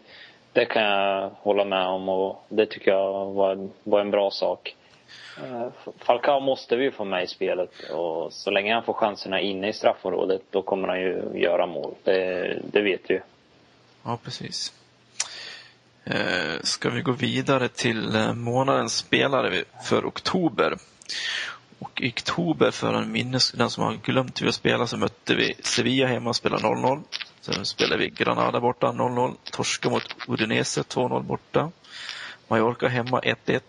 det 0.53 0.65
kan 0.65 0.83
jag 0.83 1.29
hålla 1.41 1.65
med 1.65 1.87
om 1.87 2.09
och 2.09 2.43
det 2.49 2.65
tycker 2.65 2.91
jag 2.91 3.25
var, 3.25 3.67
var 3.83 3.99
en 3.99 4.11
bra 4.11 4.31
sak. 4.31 4.75
Falcao 5.97 6.39
måste 6.39 6.75
vi 6.75 6.83
ju 6.83 6.91
få 6.91 7.05
med 7.05 7.23
i 7.23 7.27
spelet 7.27 7.71
och 7.91 8.33
så 8.33 8.51
länge 8.51 8.73
han 8.73 8.83
får 8.83 8.93
chanserna 8.93 9.41
inne 9.41 9.69
i 9.69 9.73
straffområdet 9.73 10.41
då 10.51 10.61
kommer 10.61 10.87
han 10.87 10.99
ju 10.99 11.31
göra 11.41 11.65
mål. 11.65 11.95
Det, 12.03 12.59
det 12.71 12.81
vet 12.81 13.01
vi 13.07 13.13
ju. 13.13 13.21
Ja, 14.03 14.19
precis. 14.23 14.73
Eh, 16.03 16.61
ska 16.63 16.89
vi 16.89 17.01
gå 17.01 17.11
vidare 17.11 17.67
till 17.67 18.15
eh, 18.15 18.33
månadens 18.33 18.97
spelare 18.97 19.63
för 19.83 20.05
oktober. 20.05 20.77
Och 21.79 22.01
i 22.01 22.09
oktober, 22.09 22.71
för 22.71 22.93
en 22.93 23.11
minnes, 23.11 23.51
den 23.51 23.69
som 23.69 23.83
har 23.83 23.93
glömt 23.93 24.41
hur 24.41 24.45
vi 24.45 24.51
spelade, 24.51 24.87
så 24.87 24.97
mötte 24.97 25.35
vi 25.35 25.53
Sevilla 25.59 26.07
hemma 26.07 26.29
och 26.29 26.35
spelade 26.35 26.63
0-0. 26.63 27.03
Sen 27.41 27.65
spelade 27.65 27.97
vi 27.97 28.09
Granada 28.09 28.59
borta 28.59 28.87
0-0. 28.87 29.35
Torska 29.51 29.89
mot 29.89 30.15
Udinese 30.27 30.81
2-0 30.81 31.23
borta. 31.23 31.71
Mallorca 32.47 32.87
hemma 32.87 33.21
1-1. 33.21 33.61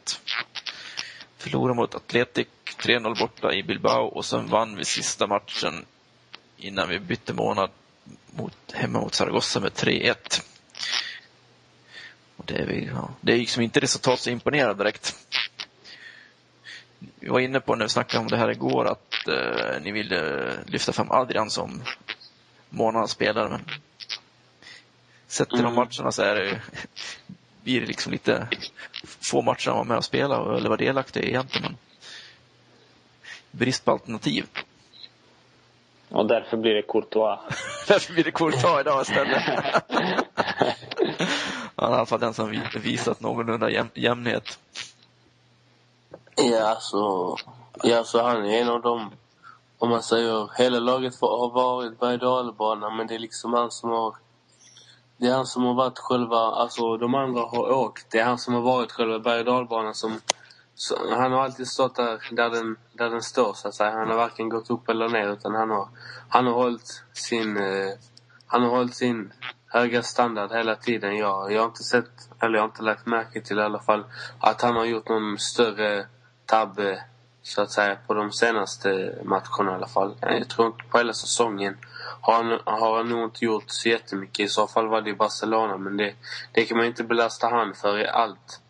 Förlorade 1.38 1.74
mot 1.74 1.94
Atletic 1.94 2.48
3-0 2.78 3.18
borta 3.18 3.52
i 3.52 3.62
Bilbao 3.62 4.04
och 4.04 4.24
sen 4.24 4.46
vann 4.46 4.76
vi 4.76 4.84
sista 4.84 5.26
matchen 5.26 5.84
innan 6.56 6.88
vi 6.88 6.98
bytte 6.98 7.34
månad 7.34 7.70
mot, 8.26 8.72
hemma 8.72 9.00
mot 9.00 9.14
Zaragoza 9.14 9.60
med 9.60 9.72
3-1. 9.72 10.42
Och 12.36 12.44
det, 12.46 12.54
är 12.54 12.66
vi, 12.66 12.86
ja, 12.86 13.10
det 13.20 13.32
är 13.32 13.36
liksom 13.36 13.62
inte 13.62 13.80
resultat 13.80 14.20
så 14.20 14.30
imponerande 14.30 14.84
direkt. 14.84 15.16
Vi 16.98 17.28
var 17.28 17.40
inne 17.40 17.60
på 17.60 17.74
när 17.74 17.84
vi 17.84 17.88
snackade 17.88 18.20
om 18.20 18.28
det 18.28 18.36
här 18.36 18.50
igår 18.50 18.84
att 18.84 19.28
eh, 19.28 19.82
ni 19.82 19.92
ville 19.92 20.52
lyfta 20.66 20.92
fram 20.92 21.10
Adrian 21.10 21.50
som 21.50 21.82
månadens 22.70 23.10
spelare. 23.10 23.48
Men 23.48 23.64
sett 25.26 25.48
till 25.48 25.58
mm. 25.58 25.74
de 25.74 25.76
matcherna 25.76 26.12
så 26.12 26.22
är 26.22 26.34
det, 26.34 26.62
blir 27.68 27.80
det 27.80 27.86
liksom 27.86 28.12
lite 28.12 28.48
få 29.04 29.42
matcher 29.42 29.68
han 29.68 29.76
var 29.78 29.84
med 29.84 29.96
och 29.96 30.04
spelade 30.04 30.56
eller 30.56 30.68
var 30.68 30.76
delaktig 30.76 31.24
i 31.24 31.28
egentligen. 31.28 31.62
Men 31.62 31.76
brist 33.50 33.84
på 33.84 33.90
alternativ. 33.90 34.46
Och 36.08 36.26
därför 36.26 36.56
blir 36.56 36.74
det 36.74 36.82
Courtois. 36.82 37.38
därför 37.88 38.12
blir 38.12 38.24
det 38.24 38.30
Courtois 38.30 38.80
idag 38.80 39.02
istället. 39.02 39.42
Han 41.76 41.92
är 41.92 41.94
i 41.94 41.96
alla 41.96 42.06
fall 42.06 42.20
den 42.20 42.34
som 42.34 42.62
visat 42.74 43.20
någorlunda 43.20 43.70
jäm, 43.70 43.88
jämnhet. 43.94 44.58
Ja, 46.36 46.68
alltså, 46.68 47.34
ja, 47.82 48.04
så 48.04 48.22
han 48.22 48.44
är 48.44 48.60
en 48.60 48.68
av 48.68 48.82
dem, 48.82 49.10
om 49.78 49.90
man 49.90 50.02
säger, 50.02 50.50
hela 50.58 50.78
laget 50.78 51.20
har 51.20 51.50
varit 51.50 52.00
berg 52.00 52.26
och 52.26 52.96
men 52.96 53.06
det 53.06 53.14
är 53.14 53.18
liksom 53.18 53.52
han 53.52 53.70
som 53.70 53.90
har 53.90 54.14
det 55.18 55.26
är 55.26 55.34
han 55.34 55.46
som 55.46 55.64
har 55.64 55.74
varit 55.74 55.98
själva, 55.98 56.36
alltså 56.36 56.96
de 56.96 57.14
andra 57.14 57.40
har 57.40 57.70
åkt. 57.70 58.06
Det 58.10 58.18
är 58.18 58.24
han 58.24 58.38
som 58.38 58.54
har 58.54 58.62
varit 58.62 58.92
själva 58.92 59.18
berg 59.18 59.48
och 59.48 59.96
som 59.96 60.20
så, 60.74 61.14
han 61.14 61.32
har 61.32 61.44
alltid 61.44 61.68
stått 61.68 61.94
där, 61.94 62.20
där 62.30 62.50
den, 62.50 62.76
där 62.92 63.10
den 63.10 63.22
står 63.22 63.52
så 63.54 63.68
att 63.68 63.74
säga. 63.74 63.90
Han 63.90 64.08
har 64.08 64.16
varken 64.16 64.48
gått 64.48 64.70
upp 64.70 64.88
eller 64.88 65.08
ner 65.08 65.32
utan 65.32 65.54
han 65.54 65.70
har, 65.70 65.88
han 66.28 66.46
har 66.46 66.52
hållit 66.52 67.04
sin, 67.12 67.56
eh, 67.56 67.92
han 68.46 68.62
har 68.62 68.70
hållit 68.70 68.94
sin 68.94 69.32
höga 69.66 70.02
standard 70.02 70.52
hela 70.52 70.76
tiden. 70.76 71.16
Jag, 71.16 71.52
jag 71.52 71.60
har 71.60 71.66
inte 71.66 71.82
sett, 71.82 72.10
eller 72.40 72.54
jag 72.54 72.62
har 72.62 72.68
inte 72.68 72.82
lagt 72.82 73.06
märke 73.06 73.40
till 73.40 73.58
i 73.58 73.62
alla 73.62 73.78
fall, 73.78 74.04
att 74.40 74.62
han 74.62 74.76
har 74.76 74.84
gjort 74.84 75.08
någon 75.08 75.38
större 75.38 76.06
tabbe 76.46 77.04
så 77.42 77.62
att 77.62 77.70
säga 77.70 77.96
på 78.06 78.14
de 78.14 78.32
senaste 78.32 79.18
matcherna 79.24 79.72
i 79.72 79.74
alla 79.74 79.88
fall. 79.88 80.16
Jag 80.20 80.48
tror 80.48 80.66
inte 80.66 80.84
på 80.90 80.98
hela 80.98 81.12
säsongen 81.12 81.76
har 82.28 82.44
han, 82.44 82.60
har 82.64 82.96
han 82.96 83.08
nog 83.08 83.24
inte 83.24 83.44
gjort 83.44 83.64
så 83.66 83.88
jättemycket. 83.88 84.46
I 84.46 84.48
så 84.48 84.66
fall 84.66 84.86
var 84.86 85.00
det 85.00 85.10
i 85.10 85.14
Barcelona 85.14 85.76
men 85.76 85.96
det, 85.96 86.14
det 86.52 86.64
kan 86.64 86.76
man 86.76 86.86
inte 86.86 87.04
belasta 87.04 87.48
han 87.48 87.74
för 87.74 87.98
i 87.98 88.06
allt. 88.06 88.60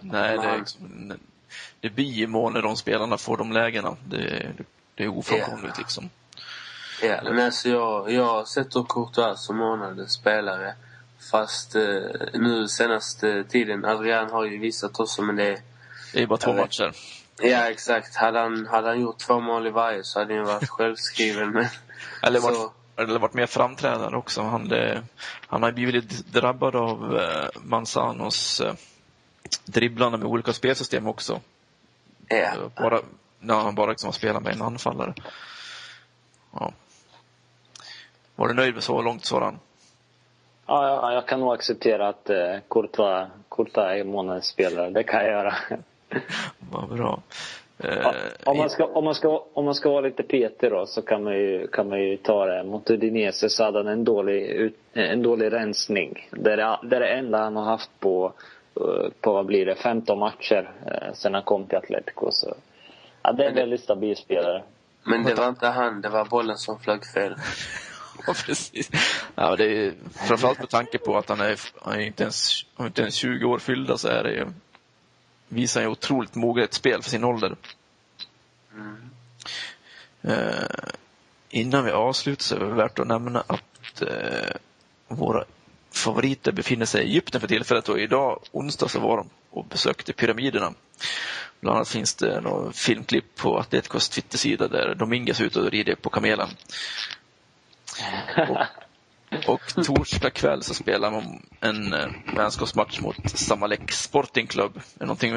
Nej, 0.00 0.38
det, 0.38 0.44
är 0.46 0.58
liksom, 0.58 1.12
det 1.80 1.90
blir 1.90 2.12
ju 2.12 2.26
mål 2.26 2.52
när 2.52 2.62
de 2.62 2.76
spelarna 2.76 3.18
får 3.18 3.36
de 3.36 3.52
lägena. 3.52 3.96
Det, 4.04 4.52
det 4.94 5.04
är 5.04 5.08
ofrånkomligt 5.08 5.64
yeah. 5.64 5.78
liksom. 5.78 6.10
Ja, 7.02 7.20
men 7.22 7.38
alltså 7.38 7.68
jag, 7.68 8.12
jag 8.12 8.48
sätter 8.48 8.84
Courtois 8.88 9.44
som 9.44 9.56
månadens 9.56 10.12
spelare. 10.12 10.74
Fast 11.30 11.74
eh, 11.74 11.82
nu 12.32 12.68
senaste 12.68 13.44
tiden, 13.44 13.84
Adrian 13.84 14.30
har 14.30 14.44
ju 14.44 14.58
visat 14.58 15.00
också 15.00 15.22
men 15.22 15.36
det... 15.36 15.62
Det 16.12 16.22
är 16.22 16.26
bara 16.26 16.38
två 16.38 16.52
matcher. 16.52 16.92
Ja, 17.42 17.70
exakt. 17.70 18.16
Hade 18.16 18.40
han, 18.40 18.66
hade 18.66 18.88
han 18.88 19.00
gjort 19.00 19.18
två 19.18 19.40
mål 19.40 19.66
i 19.66 19.70
varje 19.70 20.04
så 20.04 20.18
hade 20.18 20.36
han 20.36 20.44
varit 20.44 20.68
självskriven. 20.68 21.50
Men, 21.50 21.66
eller, 22.22 22.40
varit, 22.40 22.72
eller 22.98 23.18
varit 23.18 23.34
mer 23.34 23.46
framträdande 23.46 24.16
också. 24.16 24.42
Han, 24.42 24.68
det, 24.68 25.02
han 25.46 25.62
har 25.62 25.72
blivit 25.72 26.26
drabbad 26.32 26.76
av 26.76 27.18
eh, 27.18 27.48
Manzanos 27.62 28.60
eh, 28.60 28.74
dribblande 29.64 30.18
med 30.18 30.26
olika 30.26 30.52
spelsystem 30.52 31.06
också. 31.06 31.40
Ja. 32.28 32.70
Bara, 32.76 33.00
när 33.40 33.54
han 33.54 33.74
bara 33.74 33.90
liksom 33.90 34.12
spelar 34.12 34.40
med 34.40 34.54
en 34.54 34.62
anfallare. 34.62 35.14
Ja. 36.52 36.72
Var 38.36 38.48
du 38.48 38.54
nöjd 38.54 38.74
med 38.74 38.82
så 38.82 39.02
långt 39.02 39.24
Soran? 39.24 39.58
Ja, 40.66 40.88
jag, 40.88 41.14
jag 41.14 41.28
kan 41.28 41.40
nog 41.40 41.54
acceptera 41.54 42.08
att 42.08 42.30
eh, 42.30 42.56
Courtois, 42.70 43.28
Courtois 43.48 44.00
är 44.00 44.04
månadens 44.04 44.46
spelare. 44.46 44.90
Det 44.90 45.02
kan 45.02 45.20
jag 45.20 45.30
göra. 45.30 45.54
Vad 46.58 46.88
bra. 46.88 47.22
Ja, 47.82 48.14
om, 48.44 48.56
man 48.56 48.70
ska, 48.70 48.84
om, 48.84 49.04
man 49.04 49.14
ska, 49.14 49.44
om 49.52 49.64
man 49.64 49.74
ska 49.74 49.90
vara 49.90 50.00
lite 50.00 50.22
petig 50.22 50.70
då 50.70 50.86
så 50.86 51.02
kan 51.02 51.24
man 51.24 51.34
ju, 51.34 51.66
kan 51.66 51.88
man 51.88 52.02
ju 52.02 52.16
ta 52.16 52.46
det. 52.46 52.64
Mot 52.64 52.90
Udinese 52.90 53.48
så 53.48 53.64
hade 53.64 53.78
han 53.78 53.86
en 53.86 54.04
dålig, 54.04 54.72
en 54.92 55.22
dålig 55.22 55.52
rensning. 55.52 56.28
Det 56.30 56.52
är 56.52 56.56
det, 56.56 56.96
är 56.96 57.00
det 57.00 57.08
enda 57.08 57.38
han 57.38 57.56
har 57.56 57.64
haft 57.64 57.90
på, 58.00 58.32
eh, 58.80 59.10
på 59.20 59.32
vad 59.32 59.46
blir 59.46 59.66
det, 59.66 59.74
15 59.74 60.18
matcher 60.18 60.70
eh, 60.86 61.12
sen 61.14 61.34
han 61.34 61.42
kom 61.42 61.66
till 61.66 61.78
Atletico. 61.78 62.30
Så, 62.30 62.54
ja, 63.22 63.32
det 63.32 63.44
är 63.44 63.48
en 63.48 63.54
väldigt 63.54 63.80
stabil 63.80 64.16
spelare. 64.16 64.62
Men 65.04 65.24
det 65.24 65.34
var 65.34 65.48
inte 65.48 65.66
han, 65.66 66.00
det 66.00 66.08
var 66.08 66.24
bollen 66.24 66.56
som 66.56 66.78
flög 66.78 67.06
fel. 67.06 67.34
ja, 68.26 68.34
precis. 68.46 68.90
Ja, 69.34 69.56
det 69.56 69.64
är, 69.64 69.92
framförallt 70.28 70.58
med 70.58 70.68
tanke 70.68 70.98
på 70.98 71.16
att 71.16 71.28
han 71.28 71.40
är, 71.40 71.60
han 71.82 71.94
är 71.94 72.06
inte, 72.06 72.22
ens, 72.22 72.66
han 72.74 72.86
är 72.86 72.88
inte 72.88 73.02
ens 73.02 73.14
20 73.14 73.44
år 73.44 73.58
fyllda 73.58 73.98
så 73.98 74.08
är 74.08 74.22
det 74.22 74.32
ju 74.32 74.46
visar 75.48 75.80
ju 75.80 75.86
otroligt 75.86 76.34
moget 76.34 76.74
spel 76.74 77.02
för 77.02 77.10
sin 77.10 77.24
ålder. 77.24 77.56
Mm. 78.74 79.10
Eh, 80.22 80.92
innan 81.50 81.84
vi 81.84 81.90
avslutar 81.90 82.42
så 82.42 82.56
är 82.56 82.60
det 82.60 82.74
värt 82.74 82.98
att 82.98 83.06
nämna 83.06 83.40
att 83.46 84.02
eh, 84.02 84.56
våra 85.08 85.44
favoriter 85.90 86.52
befinner 86.52 86.86
sig 86.86 87.04
i 87.04 87.08
Egypten 87.08 87.40
för 87.40 87.48
tillfället 87.48 87.88
och 87.88 88.00
idag 88.00 88.40
onsdag 88.52 88.88
så 88.88 89.00
var 89.00 89.16
de 89.16 89.28
och 89.50 89.64
besökte 89.64 90.12
pyramiderna. 90.12 90.72
Bland 91.60 91.76
annat 91.76 91.88
finns 91.88 92.14
det 92.14 92.40
något 92.40 92.76
filmklipp 92.76 93.36
på 93.36 93.58
Atleticos 93.58 94.08
Twittersida 94.08 94.68
där 94.68 94.94
Dominguez 94.94 95.40
är 95.40 95.44
ute 95.44 95.60
och 95.60 95.70
rider 95.70 95.94
på 95.94 96.10
kamelen. 96.10 96.48
Och 98.48 98.58
och 99.46 99.84
torsdag 99.84 100.30
kväll 100.30 100.62
så 100.62 100.74
spelar 100.74 101.10
man 101.10 101.42
en 101.60 101.92
eh, 101.92 102.08
vänskapsmatch 102.36 103.00
mot 103.00 103.30
Samalek 103.30 103.92
Sporting 103.92 104.46
Club. 104.46 104.80
Är 105.00 105.06
någonting, 105.06 105.34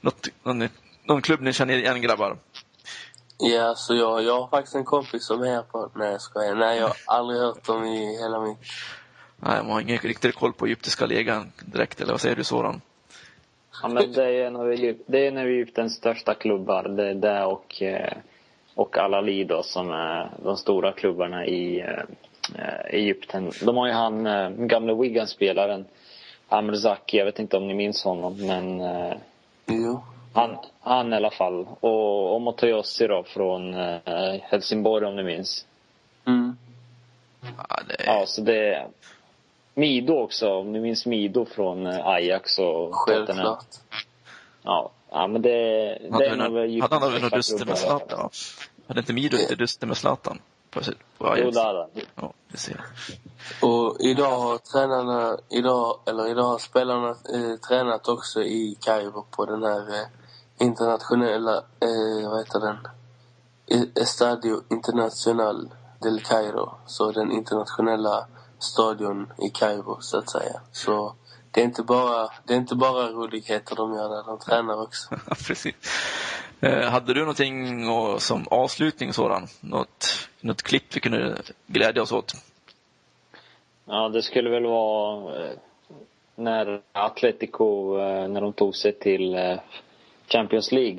något, 0.00 0.28
någon, 0.42 0.68
någon 1.04 1.22
klubb 1.22 1.40
ni 1.40 1.52
känner 1.52 1.76
igen 1.76 2.00
grabbar? 2.00 2.36
Ja, 3.38 3.74
så 3.74 3.94
jag, 3.94 4.22
jag 4.22 4.40
har 4.40 4.48
faktiskt 4.48 4.74
en 4.74 4.84
kompis 4.84 5.26
som 5.26 5.42
är 5.42 5.46
här 5.46 5.62
på... 5.62 5.90
Nej, 5.94 6.12
jag 6.12 6.20
skojar. 6.20 6.54
Nej, 6.54 6.78
jag 6.78 6.86
har 6.86 6.96
aldrig 7.06 7.40
hört 7.40 7.66
dem 7.66 7.84
i 7.84 8.18
hela 8.22 8.40
mitt... 8.40 8.58
Nej, 9.40 9.62
man 9.62 9.72
har 9.72 9.80
ingen 9.80 9.98
riktig 9.98 10.34
koll 10.34 10.52
på 10.52 10.66
egyptiska 10.66 11.06
ligan 11.06 11.52
direkt, 11.60 12.00
eller 12.00 12.12
vad 12.12 12.20
säger 12.20 12.36
du 12.36 12.44
Soran? 12.44 12.80
Ja, 13.82 13.88
men 13.88 14.12
det 14.12 14.24
är 14.24 14.46
en 14.46 14.56
av, 14.56 14.66
det 15.06 15.18
är 15.18 15.28
en 15.28 15.38
av 15.38 15.46
Egyptens 15.46 15.94
största 15.94 16.34
klubbar. 16.34 16.82
Det 16.82 17.10
är 17.10 17.14
det 17.14 17.44
och, 17.44 17.82
eh, 17.82 18.12
och 18.74 18.98
Al-Ali 18.98 19.44
då, 19.44 19.62
som 19.62 19.90
är 19.90 20.30
de 20.44 20.56
stora 20.56 20.92
klubbarna 20.92 21.46
i, 21.46 21.80
eh, 21.80 22.04
Egypten. 22.90 23.50
De 23.62 23.76
har 23.76 23.86
ju 23.86 23.92
han, 23.92 24.26
eh, 24.26 24.50
gamle 24.50 24.94
Wigan-spelaren 24.94 25.84
Amr 26.48 26.74
Zaki, 26.74 27.18
jag 27.18 27.24
vet 27.24 27.38
inte 27.38 27.56
om 27.56 27.68
ni 27.68 27.74
minns 27.74 28.04
honom 28.04 28.46
men 28.46 28.80
eh, 28.80 29.16
jo. 29.66 30.02
Han, 30.32 30.56
han 30.80 31.12
i 31.12 31.16
alla 31.16 31.30
fall. 31.30 31.66
Och, 31.80 32.34
och 32.34 32.40
Motoyossi 32.40 33.06
då 33.06 33.22
från 33.22 33.74
eh, 33.74 34.40
Helsingborg 34.42 35.06
om 35.06 35.16
ni 35.16 35.22
minns. 35.22 35.66
Mm. 36.26 36.56
Ja, 37.40 37.80
det 37.88 38.04
ja, 38.06 38.26
så 38.26 38.40
det 38.40 38.86
Mido 39.74 40.14
också, 40.14 40.52
om 40.54 40.72
ni 40.72 40.80
minns 40.80 41.06
Mido 41.06 41.44
från 41.44 41.86
eh, 41.86 42.06
Ajax 42.06 42.58
och 42.58 42.94
Självklart. 42.94 43.66
Ja, 44.62 44.90
ja 45.10 45.26
men 45.26 45.42
det, 45.42 45.50
det 46.18 46.26
är 46.26 46.36
nog 46.36 46.82
Hade 46.82 47.06
han 47.06 47.22
något 47.22 47.32
duster 47.32 47.66
med 47.66 47.78
Zlatan? 47.78 48.30
Hade 48.88 49.00
inte 49.00 49.12
Mido 49.12 49.36
lite 49.36 49.54
duster 49.54 49.86
med 49.86 49.96
Zlatan? 49.96 50.38
På, 50.76 50.92
på 51.18 51.38
Jo, 51.38 51.50
det 51.50 51.60
hade 51.60 51.88
Ja, 52.14 52.32
det 52.48 52.58
ser 52.58 52.72
jag. 52.72 52.84
Och 53.70 53.96
idag 54.00 54.38
har 54.38 54.58
tränarna, 54.58 55.38
idag, 55.48 55.98
eller 56.06 56.30
idag 56.30 56.42
har 56.42 56.58
spelarna 56.58 57.08
eh, 57.08 57.56
tränat 57.68 58.08
också 58.08 58.42
i 58.42 58.78
Kairo 58.80 59.26
på 59.30 59.46
den 59.46 59.62
här 59.62 59.80
eh, 59.80 60.06
internationella, 60.58 61.56
eh, 61.56 62.30
vad 62.30 62.38
heter 62.38 62.60
den? 62.60 62.78
Estadio 63.94 64.62
Internacional 64.70 65.68
del 66.02 66.20
Cairo. 66.20 66.74
Så 66.86 67.12
den 67.12 67.32
internationella 67.32 68.26
stadion 68.58 69.32
i 69.38 69.50
Kairo, 69.50 70.00
så 70.00 70.18
att 70.18 70.30
säga. 70.30 70.60
Så 70.72 71.14
det 71.50 71.60
är 71.60 71.64
inte 71.64 71.82
bara, 71.82 72.28
det 72.44 72.54
är 72.54 72.58
inte 72.58 72.74
bara 72.74 73.08
roligheter 73.08 73.76
de 73.76 73.94
gör 73.94 74.08
där, 74.08 74.24
de 74.26 74.38
tränar 74.38 74.82
också. 74.82 75.08
Precis. 75.46 75.74
Eh, 76.60 76.90
hade 76.90 77.14
du 77.14 77.20
någonting 77.20 77.88
och, 77.88 78.22
som 78.22 78.46
avslutning 78.50 79.12
sådan? 79.12 79.46
Något, 79.60 80.25
något 80.46 80.62
klipp 80.62 80.96
vi 80.96 81.00
kunde 81.00 81.36
glädja 81.66 82.02
oss 82.02 82.12
åt? 82.12 82.32
Ja, 83.84 84.08
det 84.08 84.22
skulle 84.22 84.50
väl 84.50 84.66
vara 84.66 85.44
eh, 85.44 85.50
när 86.34 86.80
Atletico, 86.92 87.98
eh, 87.98 88.28
när 88.28 88.40
de 88.40 88.52
tog 88.52 88.76
sig 88.76 88.92
till 88.92 89.58
Champions 90.28 90.72
League 90.72 90.98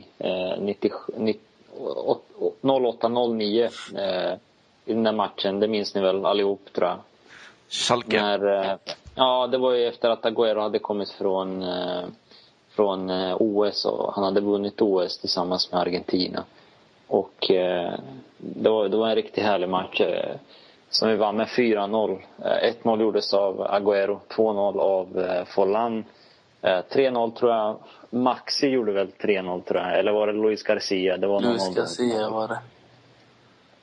08-09 2.61 4.37
i 4.85 4.93
den 4.93 5.03
där 5.03 5.11
matchen. 5.11 5.59
Det 5.59 5.67
minns 5.67 5.95
ni 5.95 6.01
väl 6.01 6.25
allihop 6.25 6.73
tror 6.73 6.87
jag. 6.87 6.97
Schalke? 7.69 8.21
När, 8.21 8.77
ja, 9.15 9.47
det 9.47 9.57
var 9.57 9.73
ju 9.73 9.87
efter 9.87 10.09
att 10.09 10.21
Agüero 10.21 10.59
hade 10.61 10.79
kommit 10.79 11.09
från 11.09 11.63
från 12.77 13.09
eh, 13.09 13.35
OS 13.39 13.85
och 13.85 14.13
han 14.13 14.23
hade 14.23 14.41
vunnit 14.41 14.81
OS 14.81 15.17
tillsammans 15.17 15.71
med 15.71 15.81
Argentina. 15.81 16.43
Och 17.07 17.51
eh, 17.51 17.93
det, 18.37 18.69
var, 18.69 18.89
det 18.89 18.97
var 18.97 19.09
en 19.09 19.15
riktigt 19.15 19.43
härlig 19.43 19.69
match 19.69 20.01
eh, 20.01 20.35
som 20.89 21.09
vi 21.09 21.15
vann 21.15 21.35
med 21.35 21.47
4-0. 21.47 22.19
Eh, 22.45 22.73
1-0 22.83 23.01
gjordes 23.01 23.33
av 23.33 23.67
Agüero, 23.67 24.19
2-0 24.29 24.79
av 24.79 25.19
eh, 25.19 25.45
Forlan. 25.45 26.05
Eh, 26.61 26.79
3-0 26.91 27.33
tror 27.33 27.51
jag, 27.51 27.77
Maxi 28.09 28.67
gjorde 28.67 28.91
väl 28.91 29.07
3-0 29.07 29.61
tror 29.63 29.81
jag, 29.81 29.99
eller 29.99 30.11
var 30.11 30.27
det 30.27 30.33
Luis 30.33 30.63
Garcia? 30.63 31.17
Det 31.17 31.27
var 31.27 31.41
Luis. 31.41 31.75
Garcia 31.75 32.29
var 32.29 32.47
det. 32.47 32.59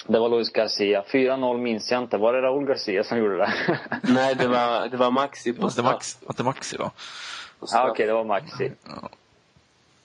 Det 0.06 0.18
var 0.18 0.28
Luis 0.28 0.52
Garcia. 0.52 1.04
4-0 1.08 1.58
minns 1.58 1.90
jag 1.90 2.02
inte. 2.02 2.16
Var 2.16 2.32
det 2.32 2.42
Raúl 2.42 2.66
Garcia 2.66 3.04
som 3.04 3.18
gjorde 3.18 3.36
det? 3.36 3.52
Nej, 4.02 4.34
det 4.34 4.48
var, 4.48 4.88
det 4.88 4.96
var 4.96 5.10
Maxi 5.10 5.52
på 5.52 5.62
Var 5.62 5.68
det 5.68 5.72
straff. 5.72 5.92
Max, 5.92 6.18
var 6.26 6.34
det 6.36 6.42
Maxi 6.42 6.76
då? 6.76 6.90
Straff. 7.56 7.70
Ja, 7.72 7.90
okej, 7.90 8.06
det 8.06 8.12
var 8.12 8.24
Maxi. 8.24 8.70
Ja. 8.84 9.08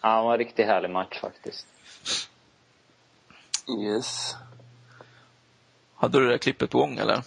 Ja, 0.02 0.18
det 0.18 0.24
var 0.24 0.32
en 0.32 0.38
riktigt 0.38 0.66
härlig 0.66 0.90
match 0.90 1.20
faktiskt. 1.20 1.68
Yes. 3.78 4.36
Hade 5.96 6.20
du 6.20 6.26
det 6.26 6.32
där 6.32 6.38
klippet 6.38 6.70
på 6.70 6.78
gång 6.78 6.98
eller? 6.98 7.24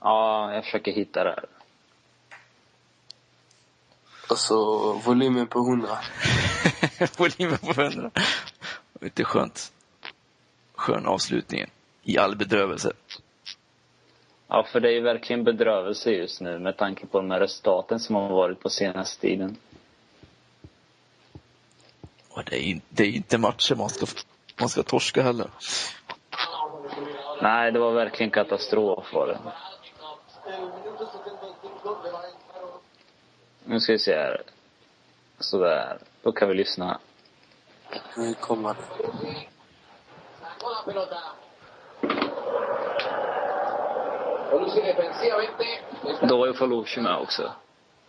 Ja, 0.00 0.54
jag 0.54 0.64
försöker 0.64 0.92
hitta 0.92 1.24
det 1.24 1.30
här. 1.30 1.44
Och 4.30 4.38
så 4.38 4.92
volymen 4.92 5.46
på 5.46 5.58
100. 5.58 5.88
Volymen 7.18 7.58
på 7.58 7.80
100. 7.80 8.10
Lite 9.00 9.24
skönt. 9.24 9.72
Skön 10.74 11.06
avslutning 11.06 11.66
i 12.02 12.18
all 12.18 12.36
bedrövelse. 12.36 12.92
Ja, 14.48 14.66
för 14.72 14.80
det 14.80 14.88
är 14.88 14.92
ju 14.92 15.00
verkligen 15.00 15.44
bedrövelse 15.44 16.10
just 16.10 16.40
nu 16.40 16.58
med 16.58 16.76
tanke 16.76 17.06
på 17.06 17.18
de 17.18 17.30
här 17.30 17.40
resultaten 17.40 18.00
som 18.00 18.14
har 18.14 18.28
varit 18.28 18.60
på 18.60 18.70
senaste 18.70 19.20
tiden. 19.20 19.56
Och 22.28 22.44
det 22.44 22.56
är, 22.56 22.60
in- 22.62 22.80
det 22.88 23.02
är 23.04 23.10
inte 23.10 23.38
matcher 23.38 23.74
man 23.74 23.88
ska, 23.88 24.06
man 24.60 24.68
ska 24.68 24.82
torska 24.82 25.22
heller. 25.22 25.50
Nej, 27.42 27.72
det 27.72 27.78
var 27.78 27.92
verkligen 27.92 28.30
katastrof 28.30 29.14
var 29.14 29.26
det. 29.26 29.38
Nu 33.64 33.80
ska 33.80 33.92
vi 33.92 33.98
se 33.98 34.14
här. 34.14 34.42
Sådär. 35.38 35.98
Då 36.22 36.32
kan 36.32 36.48
vi 36.48 36.54
lyssna. 36.54 36.98
Nu 38.16 38.34
kommer 38.34 38.74
det. 38.74 39.06
Då 46.28 46.36
var 46.36 46.46
ju 46.46 46.54
Falucci 46.54 47.00
med 47.00 47.16
också. 47.16 47.52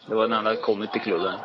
Det 0.08 0.16
var 0.16 0.22
den 0.28 0.38
enda 0.38 0.54
som 0.54 0.64
kommit 0.64 0.92
till 0.92 1.02
klubben. 1.02 1.40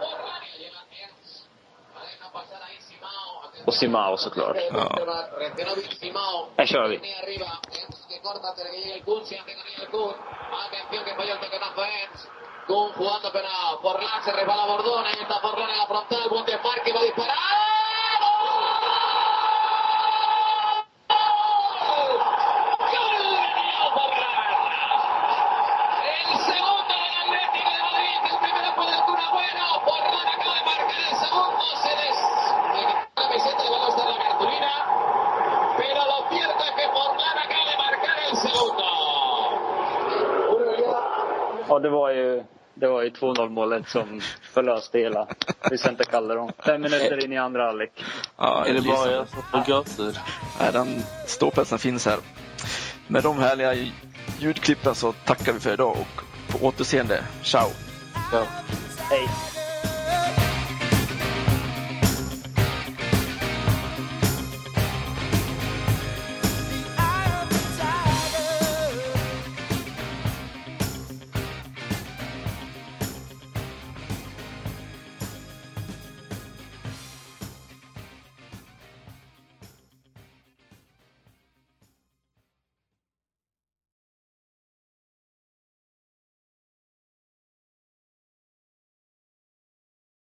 Kun. 9.91 10.15
Atención 10.67 11.05
que 11.05 11.15
falló 11.15 11.33
el 11.35 11.41
toquetazo 11.41 11.85
Enz. 11.85 12.29
Kun 12.67 12.93
jugando 12.93 13.33
pero 13.33 13.49
Forlán 13.83 14.25
se 14.25 14.33
resbala 14.33 14.67
Bordón. 14.67 15.07
Ahí 15.07 15.19
está 15.21 15.41
Forlán 15.41 15.71
en 15.71 15.79
la 15.79 15.87
frontal. 15.87 16.29
Buen 16.29 16.45
desmarque. 16.45 16.93
Va 16.93 17.01
a 17.01 17.05
disparar. 17.05 17.86
2-0 43.21 43.49
målet 43.49 43.89
som 43.89 44.21
förlöste 44.53 44.99
hela 44.99 45.27
Vicente 45.71 46.05
Calderon. 46.05 46.53
Fem 46.67 46.81
minuter 46.83 47.25
in 47.25 47.33
i 47.33 47.39
andra 47.39 47.65
halvlek. 47.67 48.05
Ja, 48.37 48.65
Är 48.67 48.75
det 48.75 48.81
bara 48.83 49.11
jag 49.13 49.29
som 49.29 49.43
får 49.43 49.73
gåshud? 49.73 50.19
Nej, 50.61 50.73
den 50.73 51.03
ståplatsen 51.27 51.79
finns 51.79 52.07
här. 52.07 52.19
Med 53.09 53.23
de 53.23 53.39
härliga 53.39 53.75
ljudklippen 54.39 54.95
så 54.95 55.13
tackar 55.13 55.53
vi 55.53 55.61
för 55.61 55.73
idag 55.73 55.91
och 56.01 56.23
på 56.53 56.67
återseende. 56.67 57.25
Ciao! 57.43 57.69
Ja. 58.33 58.43
Hej! 59.11 59.29